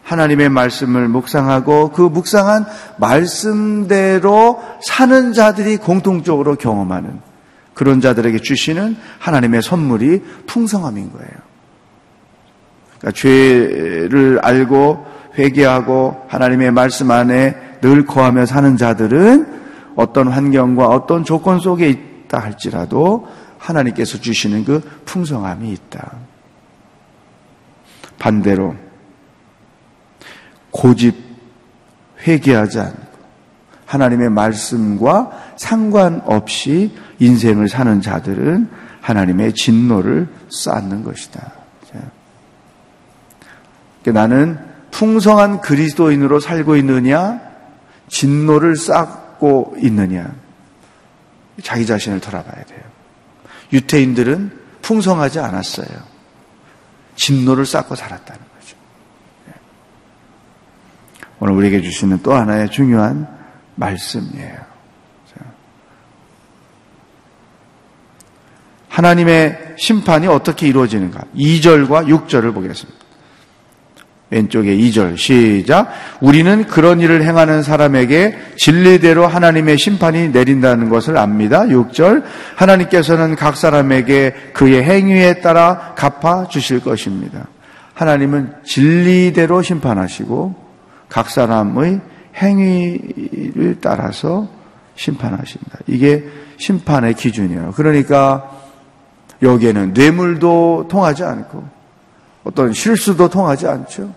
하나님의 0.03 0.49
말씀을 0.49 1.09
묵상하고 1.09 1.91
그 1.91 2.01
묵상한 2.01 2.65
말씀대로 2.97 4.61
사는 4.81 5.33
자들이 5.33 5.77
공통적으로 5.77 6.55
경험하는 6.55 7.19
그런 7.73 7.99
자들에게 7.99 8.39
주시는 8.39 8.95
하나님의 9.19 9.61
선물이 9.61 10.23
풍성함인 10.47 11.11
거예요. 11.11 11.31
그러니까 12.99 13.11
죄를 13.11 14.39
알고 14.41 15.05
회개하고 15.37 16.25
하나님의 16.29 16.71
말씀 16.71 17.11
안에 17.11 17.55
늘 17.81 18.05
거하며 18.05 18.45
사는 18.45 18.77
자들은 18.77 19.57
어떤 19.95 20.29
환경과 20.29 20.87
어떤 20.87 21.23
조건 21.23 21.59
속에 21.59 21.89
있다 21.89 22.39
할지라도 22.39 23.27
하나님께서 23.57 24.19
주시는 24.19 24.63
그 24.63 24.81
풍성함이 25.05 25.71
있다. 25.71 26.13
반대로 28.19 28.75
고집 30.71 31.15
회개하지 32.25 32.79
않고 32.79 33.07
하나님의 33.85 34.29
말씀과 34.29 35.53
상관없이 35.57 36.91
인생을 37.19 37.69
사는 37.69 38.01
자들은 38.01 38.69
하나님의 39.01 39.53
진노를 39.53 40.27
쌓는 40.49 41.03
것이다. 41.03 41.51
그러니까 44.07 44.21
나는 44.21 44.59
풍성한 44.91 45.61
그리스도인으로 45.61 46.39
살고 46.39 46.77
있느냐, 46.77 47.41
진노를 48.07 48.75
쌓고 48.75 49.75
있느냐, 49.81 50.33
자기 51.61 51.85
자신을 51.85 52.19
돌아봐야 52.19 52.63
돼요. 52.63 52.81
유태인들은 53.73 54.51
풍성하지 54.81 55.39
않았어요. 55.39 56.16
진노를 57.17 57.65
쌓고 57.65 57.95
살았다는 57.95 58.41
거죠. 58.41 58.77
예. 59.49 59.53
오늘 61.39 61.53
우리에게 61.53 61.81
주시는 61.81 62.21
또 62.23 62.33
하나의 62.33 62.71
중요한 62.71 63.27
말씀이에요. 63.75 64.67
하나님의 68.97 69.75
심판이 69.77 70.25
어떻게 70.25 70.67
이루어지는가? 70.67 71.25
2절과 71.35 72.07
6절을 72.07 72.51
보겠습니다. 72.51 73.06
왼쪽에 74.29 74.75
2절 74.75 75.17
시작. 75.17 75.89
우리는 76.19 76.65
그런 76.65 76.99
일을 76.99 77.23
행하는 77.23 77.63
사람에게 77.63 78.37
진리대로 78.57 79.25
하나님의 79.25 79.77
심판이 79.77 80.29
내린다는 80.29 80.89
것을 80.89 81.17
압니다. 81.17 81.61
6절. 81.61 82.23
하나님께서는 82.55 83.35
각 83.35 83.55
사람에게 83.55 84.33
그의 84.53 84.83
행위에 84.83 85.35
따라 85.35 85.93
갚아 85.95 86.47
주실 86.49 86.81
것입니다. 86.81 87.47
하나님은 87.93 88.53
진리대로 88.63 89.61
심판하시고 89.61 90.55
각 91.07 91.29
사람의 91.29 92.01
행위를 92.35 93.77
따라서 93.81 94.49
심판하십니다. 94.95 95.79
이게 95.87 96.25
심판의 96.57 97.13
기준이에요. 97.13 97.71
그러니까 97.75 98.51
여기에는 99.41 99.93
뇌물도 99.93 100.87
통하지 100.89 101.23
않고 101.23 101.76
어떤 102.47 102.71
실수도 102.71 103.29
통하지 103.29 103.67
않죠. 103.67 104.13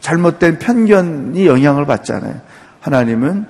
잘못된 0.00 0.60
편견이 0.60 1.44
영향을 1.44 1.86
받잖아요. 1.86 2.40
하나님은 2.80 3.46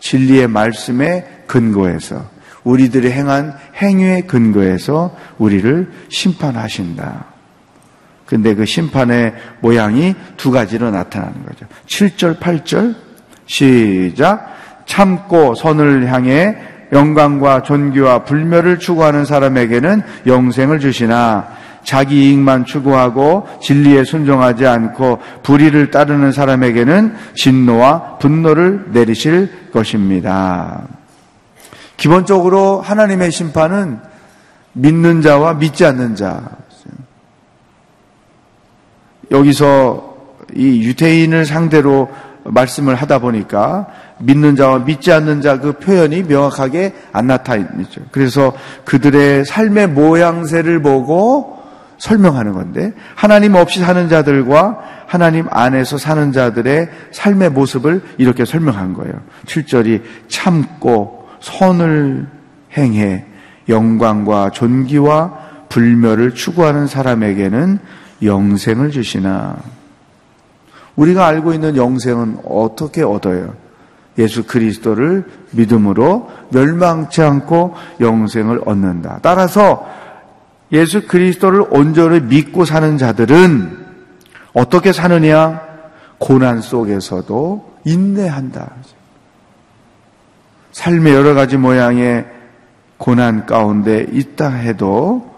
진리의 0.00 0.48
말씀에 0.48 1.42
근거해서 1.46 2.24
우리들이 2.64 3.10
행한 3.10 3.54
행위에 3.76 4.22
근거해서 4.22 5.14
우리를 5.36 5.90
심판하신다. 6.08 7.26
근데 8.24 8.54
그 8.54 8.64
심판의 8.64 9.34
모양이 9.60 10.14
두 10.38 10.50
가지로 10.50 10.90
나타나는 10.90 11.44
거죠. 11.44 11.66
7절, 11.86 12.38
8절, 12.38 12.94
시작. 13.44 14.56
참고 14.86 15.54
선을 15.54 16.10
향해 16.10 16.56
영광과 16.92 17.62
존귀와 17.62 18.24
불멸을 18.24 18.78
추구하는 18.78 19.24
사람에게는 19.24 20.02
영생을 20.26 20.80
주시나 20.80 21.59
자기 21.84 22.28
이익만 22.28 22.64
추구하고 22.64 23.48
진리에 23.62 24.04
순종하지 24.04 24.66
않고 24.66 25.18
불의를 25.42 25.90
따르는 25.90 26.32
사람에게는 26.32 27.14
진노와 27.34 28.18
분노를 28.18 28.86
내리실 28.92 29.70
것입니다. 29.72 30.82
기본적으로 31.96 32.80
하나님의 32.80 33.30
심판은 33.30 34.00
믿는 34.72 35.22
자와 35.22 35.54
믿지 35.54 35.84
않는 35.84 36.16
자. 36.16 36.42
여기서 39.30 40.16
이 40.54 40.82
유태인을 40.82 41.44
상대로 41.44 42.10
말씀을 42.44 42.94
하다 42.94 43.18
보니까 43.20 43.86
믿는 44.18 44.56
자와 44.56 44.80
믿지 44.80 45.12
않는 45.12 45.40
자 45.40 45.58
그 45.58 45.74
표현이 45.74 46.24
명확하게 46.24 46.94
안 47.12 47.26
나타있죠. 47.26 48.02
그래서 48.10 48.52
그들의 48.84 49.44
삶의 49.44 49.88
모양새를 49.88 50.82
보고 50.82 51.59
설명하는 52.00 52.54
건데 52.54 52.92
하나님 53.14 53.54
없이 53.54 53.80
사는 53.80 54.08
자들과 54.08 54.80
하나님 55.06 55.46
안에서 55.50 55.98
사는 55.98 56.32
자들의 56.32 56.88
삶의 57.12 57.50
모습을 57.50 58.02
이렇게 58.16 58.44
설명한 58.44 58.94
거예요. 58.94 59.12
7절이 59.46 60.02
참고 60.28 61.28
선을 61.40 62.26
행해 62.76 63.26
영광과 63.68 64.50
존귀와 64.50 65.50
불멸을 65.68 66.34
추구하는 66.34 66.86
사람에게는 66.86 67.78
영생을 68.22 68.90
주시나 68.90 69.56
우리가 70.96 71.26
알고 71.26 71.52
있는 71.52 71.76
영생은 71.76 72.38
어떻게 72.46 73.02
얻어요? 73.02 73.54
예수 74.18 74.46
그리스도를 74.46 75.24
믿음으로 75.52 76.30
멸망치 76.50 77.22
않고 77.22 77.74
영생을 78.00 78.62
얻는다. 78.64 79.20
따라서 79.22 79.86
예수 80.72 81.06
그리스도를 81.06 81.66
온전히 81.70 82.20
믿고 82.20 82.64
사는 82.64 82.96
자들은 82.96 83.86
어떻게 84.52 84.92
사느냐? 84.92 85.68
고난 86.18 86.60
속에서도 86.60 87.78
인내한다. 87.84 88.70
삶의 90.72 91.14
여러 91.14 91.34
가지 91.34 91.56
모양의 91.56 92.26
고난 92.98 93.46
가운데 93.46 94.06
있다 94.12 94.50
해도 94.50 95.34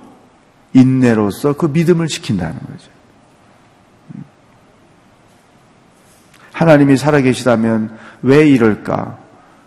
인내로서 0.75 1.55
그 1.55 1.67
믿음을 1.67 2.09
지킨다는 2.09 2.59
거죠. 2.59 2.91
하나님이 6.53 6.97
살아계시다면 6.97 7.97
왜 8.23 8.47
이럴까? 8.49 9.19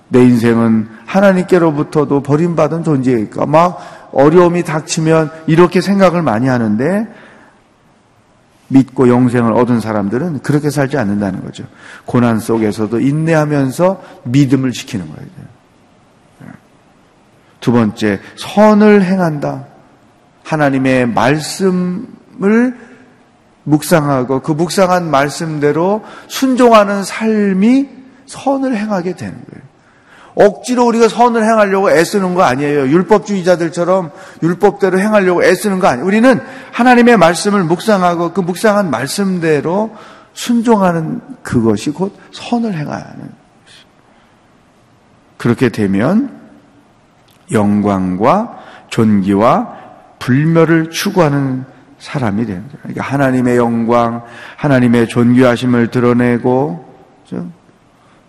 내 0.10 0.22
인생은 0.22 0.88
하나님께로부터도 1.06 2.22
버림받은 2.22 2.84
존재일까? 2.84 3.46
막 3.46 4.05
어려움이 4.16 4.64
닥치면 4.64 5.32
이렇게 5.46 5.82
생각을 5.82 6.24
많이 6.24 6.48
하는데 6.48 7.08
믿고 8.70 9.10
영생을 9.10 9.54
얻은 9.54 9.80
사람들은 9.80 10.40
그렇게 10.40 10.72
살지 10.72 10.98
않는다는 10.98 11.44
거죠. 11.44 11.66
고난 12.06 12.40
속에서도 12.40 13.00
인내하면서 13.00 14.02
믿음을 14.24 14.72
지키는 14.72 15.06
거예요. 15.06 15.30
두 17.60 17.72
번째, 17.72 18.22
선을 18.38 19.04
행한다. 19.04 19.66
하나님의 20.44 21.08
말씀을 21.08 22.78
묵상하고 23.64 24.42
그 24.42 24.52
묵상한 24.52 25.10
말씀대로 25.10 26.04
순종하는 26.28 27.04
삶이 27.04 27.90
선을 28.28 28.78
행하게 28.78 29.16
되는 29.16 29.34
거예요. 29.34 29.75
억지로 30.36 30.86
우리가 30.86 31.08
선을 31.08 31.44
행하려고 31.44 31.90
애쓰는 31.90 32.36
거 32.36 32.44
아니에요. 32.44 32.88
율법주의자들처럼 32.88 34.12
율법대로 34.44 35.00
행하려고 35.00 35.44
애쓰는 35.44 35.80
거 35.80 35.88
아니에요. 35.88 36.06
우리는 36.06 36.42
하나님의 36.74 37.18
말씀을 37.18 37.64
묵상하고 37.64 38.34
그 38.34 38.42
묵상한 38.42 38.90
말씀대로 38.90 39.96
순종하는 40.34 41.22
그것이 41.42 41.92
곧 41.92 42.14
선을 42.32 42.74
행하는 42.74 43.32
그렇게 45.38 45.70
되면 45.70 46.42
영광과 47.52 48.60
존귀와 48.90 49.76
불멸을 50.20 50.90
추구하는 50.90 51.66
사람이 52.00 52.46
되는 52.46 52.62
거예요. 52.64 52.78
그러니까 52.82 53.04
하나님의 53.04 53.58
영광, 53.58 54.24
하나님의 54.58 55.08
존귀하심을 55.08 55.88
드러내고 55.92 56.86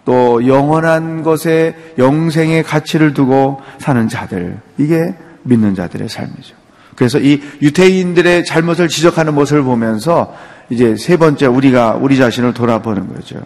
또 0.07 0.47
영원한 0.47 1.23
것에 1.25 1.75
영생의 1.99 2.63
가치를 2.63 3.13
두고 3.13 3.61
사는 3.79 4.09
자들. 4.09 4.57
이게 4.79 5.15
믿는 5.43 5.75
자들의 5.75 6.09
삶이죠. 6.09 6.55
그래서 6.95 7.19
이 7.19 7.43
유태인들의 7.61 8.45
잘못을 8.45 8.89
지적하는 8.89 9.35
모습을 9.35 9.65
보면서 9.65 10.35
이제 10.71 10.97
세 10.97 11.17
번째 11.17 11.47
우리가 11.47 11.99
우리 12.01 12.17
자신을 12.17 12.55
돌아보는 12.55 13.13
거죠. 13.13 13.41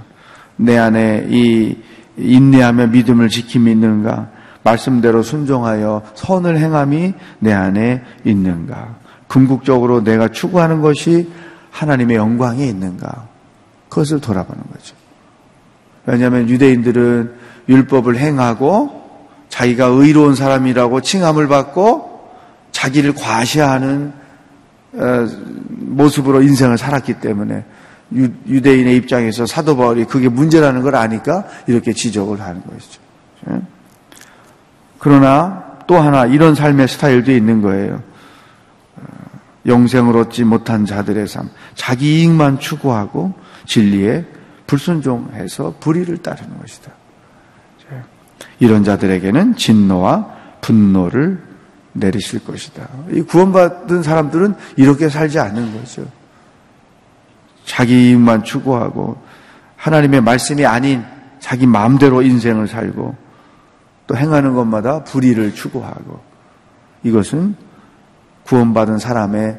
내 0.57 0.77
안에 0.77 1.27
이 1.31 1.77
인내하며 2.19 2.89
믿음을 2.89 3.31
지킴이 3.31 3.73
있는가? 3.73 4.29
말씀대로 4.63 5.23
순종하여 5.23 6.03
선을 6.15 6.59
행함이 6.59 7.15
내 7.39 7.53
안에 7.55 8.03
있는가? 8.25 8.97
궁극적으로 9.29 10.05
내가 10.05 10.29
추구하는 10.29 10.83
것이 10.83 11.31
하나님의 11.71 12.17
영광에 12.17 12.67
있는가? 12.67 13.29
그것을 13.89 14.21
돌아보는 14.21 14.63
거죠. 14.71 15.00
왜냐하면 16.07 16.49
유대인들은 16.49 17.33
율법을 17.69 18.17
행하고 18.17 19.01
자기가 19.49 19.87
의로운 19.87 20.35
사람이라고 20.35 21.01
칭함을 21.01 21.49
받고 21.49 22.11
자기를 22.73 23.15
과시하는 23.15 24.13
어, 24.93 25.29
모습으로 25.69 26.43
인생을 26.43 26.79
살았기 26.79 27.15
때문에 27.15 27.65
유대인의 28.13 28.97
입장에서 28.97 29.47
사도 29.47 29.77
바울이 29.77 30.05
그게 30.05 30.29
문제라는 30.29 30.83
걸 30.83 30.97
아니까 30.97 31.45
이렇게 31.67 31.93
지적을 31.93 32.41
하는 32.41 32.63
것이죠. 32.63 33.01
예? 33.51 33.61
그러나 34.99 35.65
또 35.87 35.97
하나 35.97 36.27
이런 36.27 36.55
삶의 36.55 36.89
스타일도 36.89 37.31
있는 37.31 37.63
거예요. 37.63 38.03
어, 38.97 39.03
영생을 39.67 40.17
얻지 40.17 40.45
못한 40.45 40.87
자들의 40.87 41.29
삶, 41.29 41.51
자기 41.75 42.21
이익만 42.21 42.59
추구하고 42.59 43.35
진리에 43.67 44.25
불순종해서 44.71 45.75
불의를 45.81 46.19
따르는 46.19 46.59
것이다. 46.61 46.93
이런 48.61 48.85
자들에게는 48.85 49.57
진노와 49.57 50.37
분노를 50.61 51.43
내리실 51.93 52.45
것이다. 52.45 52.89
이 53.11 53.23
구원받은 53.23 54.05
사람들은 54.05 54.55
이렇게 54.77 55.09
살지 55.09 55.41
않는 55.41 55.77
거죠. 55.77 56.07
자기 57.65 58.15
만 58.15 58.45
추구하고 58.45 59.21
하나님의 59.77 60.21
말씀이 60.21 60.65
아닌 60.65 61.05
자기 61.41 61.67
마음대로 61.67 62.23
인생을 62.23 62.69
살고 62.69 63.17
또 64.07 64.17
행하는 64.17 64.55
것마다 64.55 65.03
불의를 65.03 65.53
추구하고 65.55 66.21
이것은 67.03 67.57
구원받은 68.45 68.99
사람의 68.99 69.59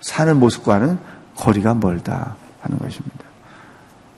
사는 0.00 0.36
모습과는 0.38 0.98
거리가 1.36 1.74
멀다 1.74 2.36
하는 2.60 2.78
것입니다. 2.78 3.31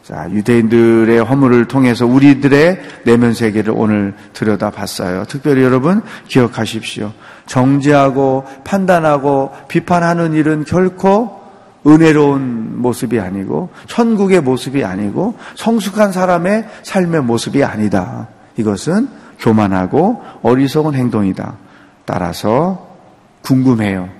자, 0.04 0.28
유대인들의 0.30 1.18
허물을 1.24 1.66
통해서 1.66 2.04
우리들의 2.04 2.82
내면 3.04 3.32
세계를 3.32 3.72
오늘 3.74 4.14
들여다 4.34 4.68
봤어요. 4.70 5.24
특별히 5.26 5.62
여러분 5.62 6.02
기억하십시오. 6.28 7.10
정죄하고 7.46 8.44
판단하고 8.64 9.52
비판하는 9.66 10.34
일은 10.34 10.64
결코 10.64 11.40
은혜로운 11.86 12.82
모습이 12.82 13.18
아니고 13.18 13.70
천국의 13.86 14.42
모습이 14.42 14.84
아니고 14.84 15.38
성숙한 15.54 16.12
사람의 16.12 16.68
삶의 16.82 17.22
모습이 17.22 17.64
아니다. 17.64 18.28
이것은 18.58 19.08
교만하고 19.38 20.22
어리석은 20.42 20.92
행동이다. 20.92 21.56
따라서 22.04 22.94
궁금해요. 23.40 24.10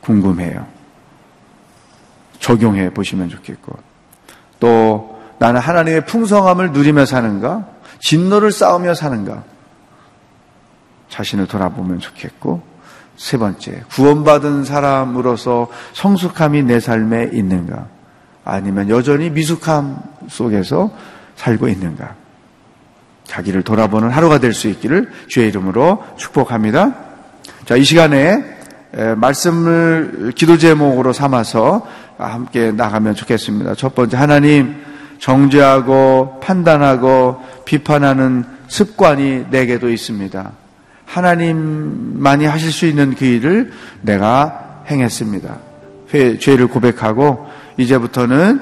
궁금해요. 0.00 0.66
적용해 2.40 2.90
보시면 2.90 3.28
좋겠고. 3.28 3.91
또 4.62 5.18
나는 5.38 5.60
하나님의 5.60 6.06
풍성함을 6.06 6.70
누리며 6.70 7.04
사는가? 7.04 7.66
진노를 7.98 8.52
싸우며 8.52 8.94
사는가? 8.94 9.42
자신을 11.08 11.48
돌아보면 11.48 11.98
좋겠고. 11.98 12.62
세 13.16 13.38
번째, 13.38 13.82
구원받은 13.90 14.64
사람으로서 14.64 15.66
성숙함이 15.94 16.62
내 16.62 16.78
삶에 16.78 17.30
있는가? 17.32 17.88
아니면 18.44 18.88
여전히 18.88 19.30
미숙함 19.30 20.00
속에서 20.28 20.92
살고 21.34 21.66
있는가? 21.66 22.14
자기를 23.24 23.64
돌아보는 23.64 24.10
하루가 24.10 24.38
될 24.38 24.54
수 24.54 24.68
있기를 24.68 25.10
주의 25.26 25.48
이름으로 25.48 26.04
축복합니다. 26.16 26.94
자, 27.64 27.74
이 27.74 27.82
시간에 27.82 28.58
말씀을 29.16 30.32
기도 30.34 30.58
제목으로 30.58 31.12
삼아서 31.12 31.86
함께 32.18 32.72
나가면 32.72 33.14
좋겠습니다. 33.14 33.74
첫 33.74 33.94
번째, 33.94 34.16
하나님, 34.16 34.76
정죄하고 35.18 36.40
판단하고 36.40 37.40
비판하는 37.64 38.44
습관이 38.68 39.46
내게도 39.50 39.90
있습니다. 39.90 40.52
하나님만이 41.06 42.46
하실 42.46 42.72
수 42.72 42.86
있는 42.86 43.14
그 43.14 43.24
일을 43.24 43.72
내가 44.00 44.82
행했습니다. 44.90 45.56
회, 46.14 46.38
죄를 46.38 46.66
고백하고 46.66 47.46
이제부터는 47.76 48.60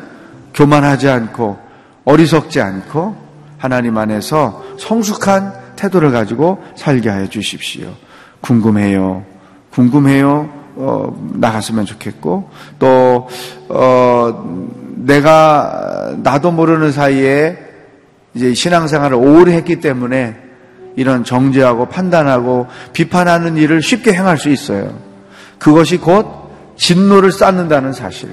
교만하지 0.55 1.09
않고 1.09 1.59
어리석지 2.05 2.61
않고 2.61 3.17
하나님 3.57 3.97
안에서 3.99 4.65
성숙한 4.79 5.53
태도를 5.77 6.11
가지고 6.13 6.63
살게 6.77 7.09
하여 7.09 7.29
주십시오. 7.29 7.95
궁금해요. 8.41 9.30
궁금해요. 9.73 10.61
어, 10.77 11.31
나갔으면 11.35 11.85
좋겠고 11.85 12.49
또 12.79 13.29
어, 13.69 14.73
내가 14.97 16.15
나도 16.23 16.53
모르는 16.53 16.93
사이에 16.93 17.59
이제 18.35 18.55
신앙생활을 18.55 19.17
오래 19.17 19.55
했기 19.55 19.81
때문에 19.81 20.37
이런 20.97 21.25
정죄하고 21.25 21.87
판단하고 21.87 22.67
비판하는 22.93 23.57
일을 23.57 23.83
쉽게 23.83 24.13
행할 24.13 24.39
수 24.39 24.49
있어요. 24.49 24.93
그것이 25.59 25.99
곧 25.99 26.27
진노를 26.77 27.33
쌓는다는 27.33 27.93
사실. 27.93 28.31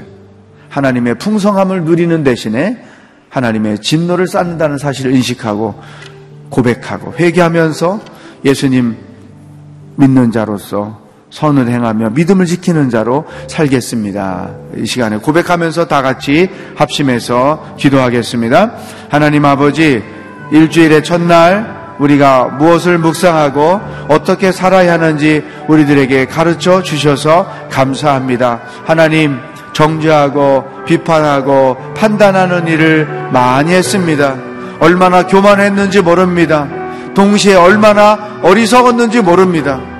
하나님의 0.69 1.15
풍성함을 1.15 1.83
누리는 1.83 2.23
대신에 2.23 2.83
하나님의 3.29 3.79
진노를 3.79 4.27
쌓는다는 4.27 4.77
사실을 4.77 5.13
인식하고 5.13 5.75
고백하고 6.49 7.13
회개하면서 7.13 7.99
예수님 8.45 8.95
믿는 9.95 10.31
자로서 10.31 11.06
선을 11.29 11.67
행하며 11.67 12.11
믿음을 12.11 12.45
지키는 12.45 12.89
자로 12.89 13.25
살겠습니다. 13.47 14.49
이 14.77 14.85
시간에 14.85 15.17
고백하면서 15.17 15.87
다 15.87 16.01
같이 16.01 16.49
합심해서 16.75 17.75
기도하겠습니다. 17.77 18.71
하나님 19.09 19.45
아버지, 19.45 20.03
일주일의 20.51 21.03
첫날 21.03 21.75
우리가 21.99 22.45
무엇을 22.59 22.97
묵상하고 22.99 23.81
어떻게 24.09 24.51
살아야 24.51 24.93
하는지 24.93 25.43
우리들에게 25.67 26.27
가르쳐 26.27 26.81
주셔서 26.81 27.51
감사합니다. 27.71 28.61
하나님, 28.85 29.37
정죄하고 29.73 30.85
비판하고 30.85 31.77
판단하는 31.95 32.67
일을 32.67 33.29
많이 33.31 33.73
했습니다. 33.73 34.35
얼마나 34.79 35.25
교만했는지 35.25 36.01
모릅니다. 36.01 36.67
동시에 37.13 37.55
얼마나 37.55 38.39
어리석었는지 38.43 39.21
모릅니다. 39.21 39.96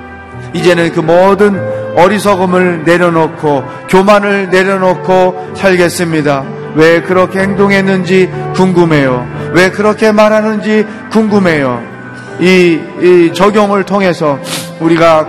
이제는 0.54 0.92
그 0.94 1.00
모든 1.00 1.60
어리석음을 1.96 2.84
내려놓고 2.86 3.64
교만을 3.90 4.50
내려놓고 4.50 5.54
살겠습니다. 5.56 6.44
왜 6.76 7.02
그렇게 7.02 7.40
행동했는지 7.40 8.30
궁금해요. 8.56 9.28
왜 9.54 9.72
그렇게 9.72 10.12
말하는지 10.12 10.86
궁금해요. 11.12 11.82
이, 12.40 12.80
이 13.02 13.34
적용을 13.34 13.84
통해서 13.84 14.38
우리가 14.80 15.26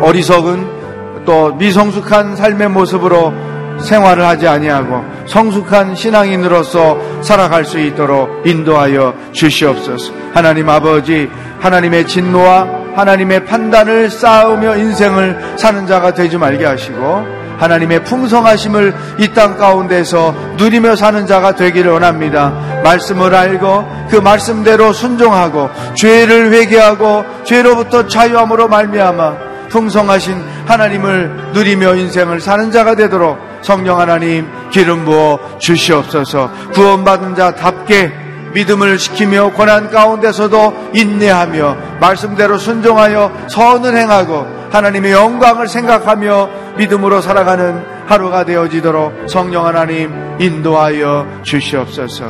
어리석은 0.00 1.24
또 1.24 1.54
미성숙한 1.54 2.36
삶의 2.36 2.68
모습으로 2.70 3.32
생활을 3.80 4.24
하지 4.24 4.46
아니하고 4.46 5.04
성숙한 5.26 5.94
신앙인으로서 5.94 7.22
살아갈 7.22 7.64
수 7.64 7.78
있도록 7.78 8.46
인도하여 8.46 9.14
주시옵소서. 9.32 10.12
하나님 10.32 10.68
아버지, 10.68 11.28
하나님의 11.60 12.06
진노와 12.06 12.83
하나님의 12.96 13.44
판단을 13.44 14.10
쌓으며 14.10 14.76
인생을 14.76 15.54
사는 15.56 15.86
자가 15.86 16.14
되지 16.14 16.38
말게 16.38 16.64
하시고 16.64 17.44
하나님의 17.58 18.04
풍성하심을 18.04 18.94
이 19.20 19.28
땅 19.34 19.56
가운데서 19.56 20.34
누리며 20.56 20.96
사는 20.96 21.26
자가 21.26 21.54
되기를 21.54 21.92
원합니다. 21.92 22.50
말씀을 22.82 23.34
알고 23.34 24.08
그 24.10 24.16
말씀대로 24.16 24.92
순종하고 24.92 25.70
죄를 25.94 26.52
회개하고 26.52 27.24
죄로부터 27.44 28.06
자유함으로 28.06 28.68
말미암아 28.68 29.54
풍성하신 29.70 30.40
하나님을 30.66 31.50
누리며 31.52 31.96
인생을 31.96 32.40
사는 32.40 32.70
자가 32.70 32.94
되도록 32.94 33.38
성령 33.62 33.98
하나님 33.98 34.46
기름 34.70 35.04
부어 35.04 35.58
주시옵소서 35.58 36.50
구원받은 36.74 37.34
자답게 37.34 38.23
믿음을 38.54 38.98
지키며 38.98 39.52
고난 39.52 39.90
가운데서도 39.90 40.90
인내하며 40.94 41.98
말씀대로 42.00 42.56
순종하여 42.56 43.48
선을 43.48 43.96
행하고 43.96 44.46
하나님의 44.70 45.12
영광을 45.12 45.68
생각하며 45.68 46.50
믿음으로 46.78 47.20
살아가는 47.20 47.84
하루가 48.06 48.44
되어지도록 48.44 49.28
성령 49.28 49.66
하나님 49.66 50.12
인도하여 50.40 51.40
주시옵소서. 51.42 52.24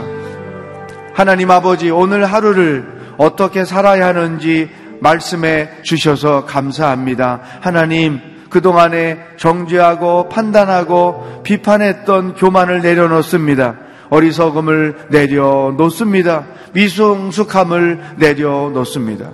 하나님 1.15 1.51
아버지 1.51 1.91
오늘 1.91 2.25
하루를 2.25 2.85
어떻게 3.17 3.65
살아야 3.65 4.09
하는지 4.09 4.69
말씀해 5.01 5.83
주셔서 5.83 6.45
감사합니다. 6.45 7.41
하나님 7.61 8.21
그동안에 8.51 9.19
정죄하고 9.37 10.29
판단하고 10.29 11.43
비판했던 11.43 12.35
교만을 12.35 12.83
내려놓습니다. 12.83 13.84
어리석음을 14.11 15.07
내려놓습니다. 15.11 16.47
미성숙함을 16.73 18.01
내려놓습니다. 18.19 19.31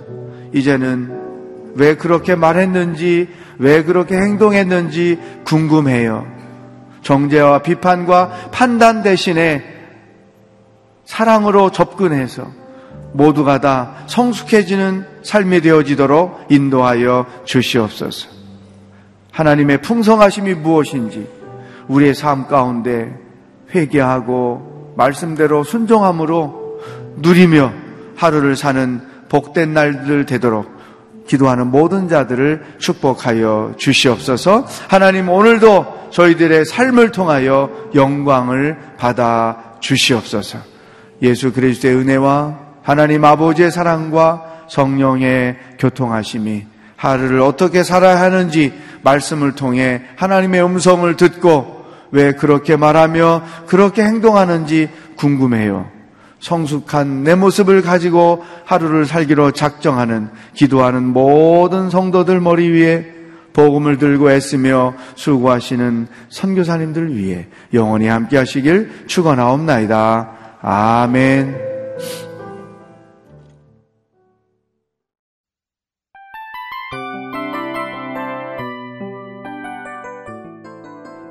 이제는 0.53 1.19
왜 1.75 1.95
그렇게 1.95 2.35
말했는지, 2.35 3.29
왜 3.57 3.83
그렇게 3.83 4.15
행동했는지 4.15 5.19
궁금해요. 5.45 6.25
정죄와 7.01 7.59
비판과 7.59 8.49
판단 8.51 9.03
대신에 9.03 9.63
사랑으로 11.05 11.71
접근해서 11.71 12.47
모두가 13.13 13.59
다 13.59 13.95
성숙해지는 14.07 15.05
삶이 15.23 15.61
되어지도록 15.61 16.47
인도하여 16.49 17.25
주시옵소서. 17.45 18.29
하나님의 19.31 19.81
풍성하심이 19.81 20.53
무엇인지 20.55 21.27
우리의 21.87 22.15
삶 22.15 22.47
가운데 22.47 23.17
회개하고 23.73 24.93
말씀대로 24.97 25.63
순종함으로 25.63 26.79
누리며 27.17 27.73
하루를 28.15 28.55
사는 28.55 29.01
복된 29.29 29.73
날들 29.73 30.25
되도록 30.25 30.69
기도하는 31.27 31.67
모든 31.67 32.09
자들을 32.09 32.75
축복하여 32.77 33.75
주시옵소서. 33.77 34.65
하나님 34.89 35.29
오늘도 35.29 36.09
저희들의 36.11 36.65
삶을 36.65 37.11
통하여 37.11 37.69
영광을 37.95 38.77
받아 38.97 39.75
주시옵소서. 39.79 40.59
예수 41.21 41.53
그리스도의 41.53 41.95
은혜와 41.95 42.59
하나님 42.81 43.23
아버지의 43.23 43.71
사랑과 43.71 44.65
성령의 44.67 45.57
교통하심이 45.79 46.65
하루를 46.97 47.41
어떻게 47.41 47.83
살아야 47.83 48.19
하는지 48.19 48.73
말씀을 49.03 49.55
통해 49.55 50.01
하나님의 50.17 50.63
음성을 50.63 51.15
듣고 51.15 51.80
왜 52.11 52.33
그렇게 52.33 52.75
말하며 52.75 53.43
그렇게 53.67 54.03
행동하는지 54.03 54.89
궁금해요. 55.15 55.89
성숙한 56.39 57.23
내 57.23 57.35
모습을 57.35 57.81
가지고 57.81 58.43
하루를 58.65 59.05
살기로 59.05 59.51
작정하는 59.51 60.29
기도하는 60.55 61.03
모든 61.03 61.89
성도들 61.89 62.39
머리 62.39 62.69
위에 62.69 63.21
복음을 63.53 63.97
들고 63.97 64.31
애쓰며 64.31 64.95
수고하시는 65.15 66.07
선교사님들 66.29 67.15
위해 67.15 67.47
영원히 67.73 68.07
함께 68.07 68.37
하시길 68.37 69.05
축원하옵나이다. 69.07 70.29
아멘. 70.61 71.70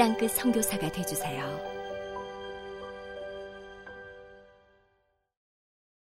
땅끝 0.00 0.30
성교사가 0.30 0.90
되주세요 0.90 1.69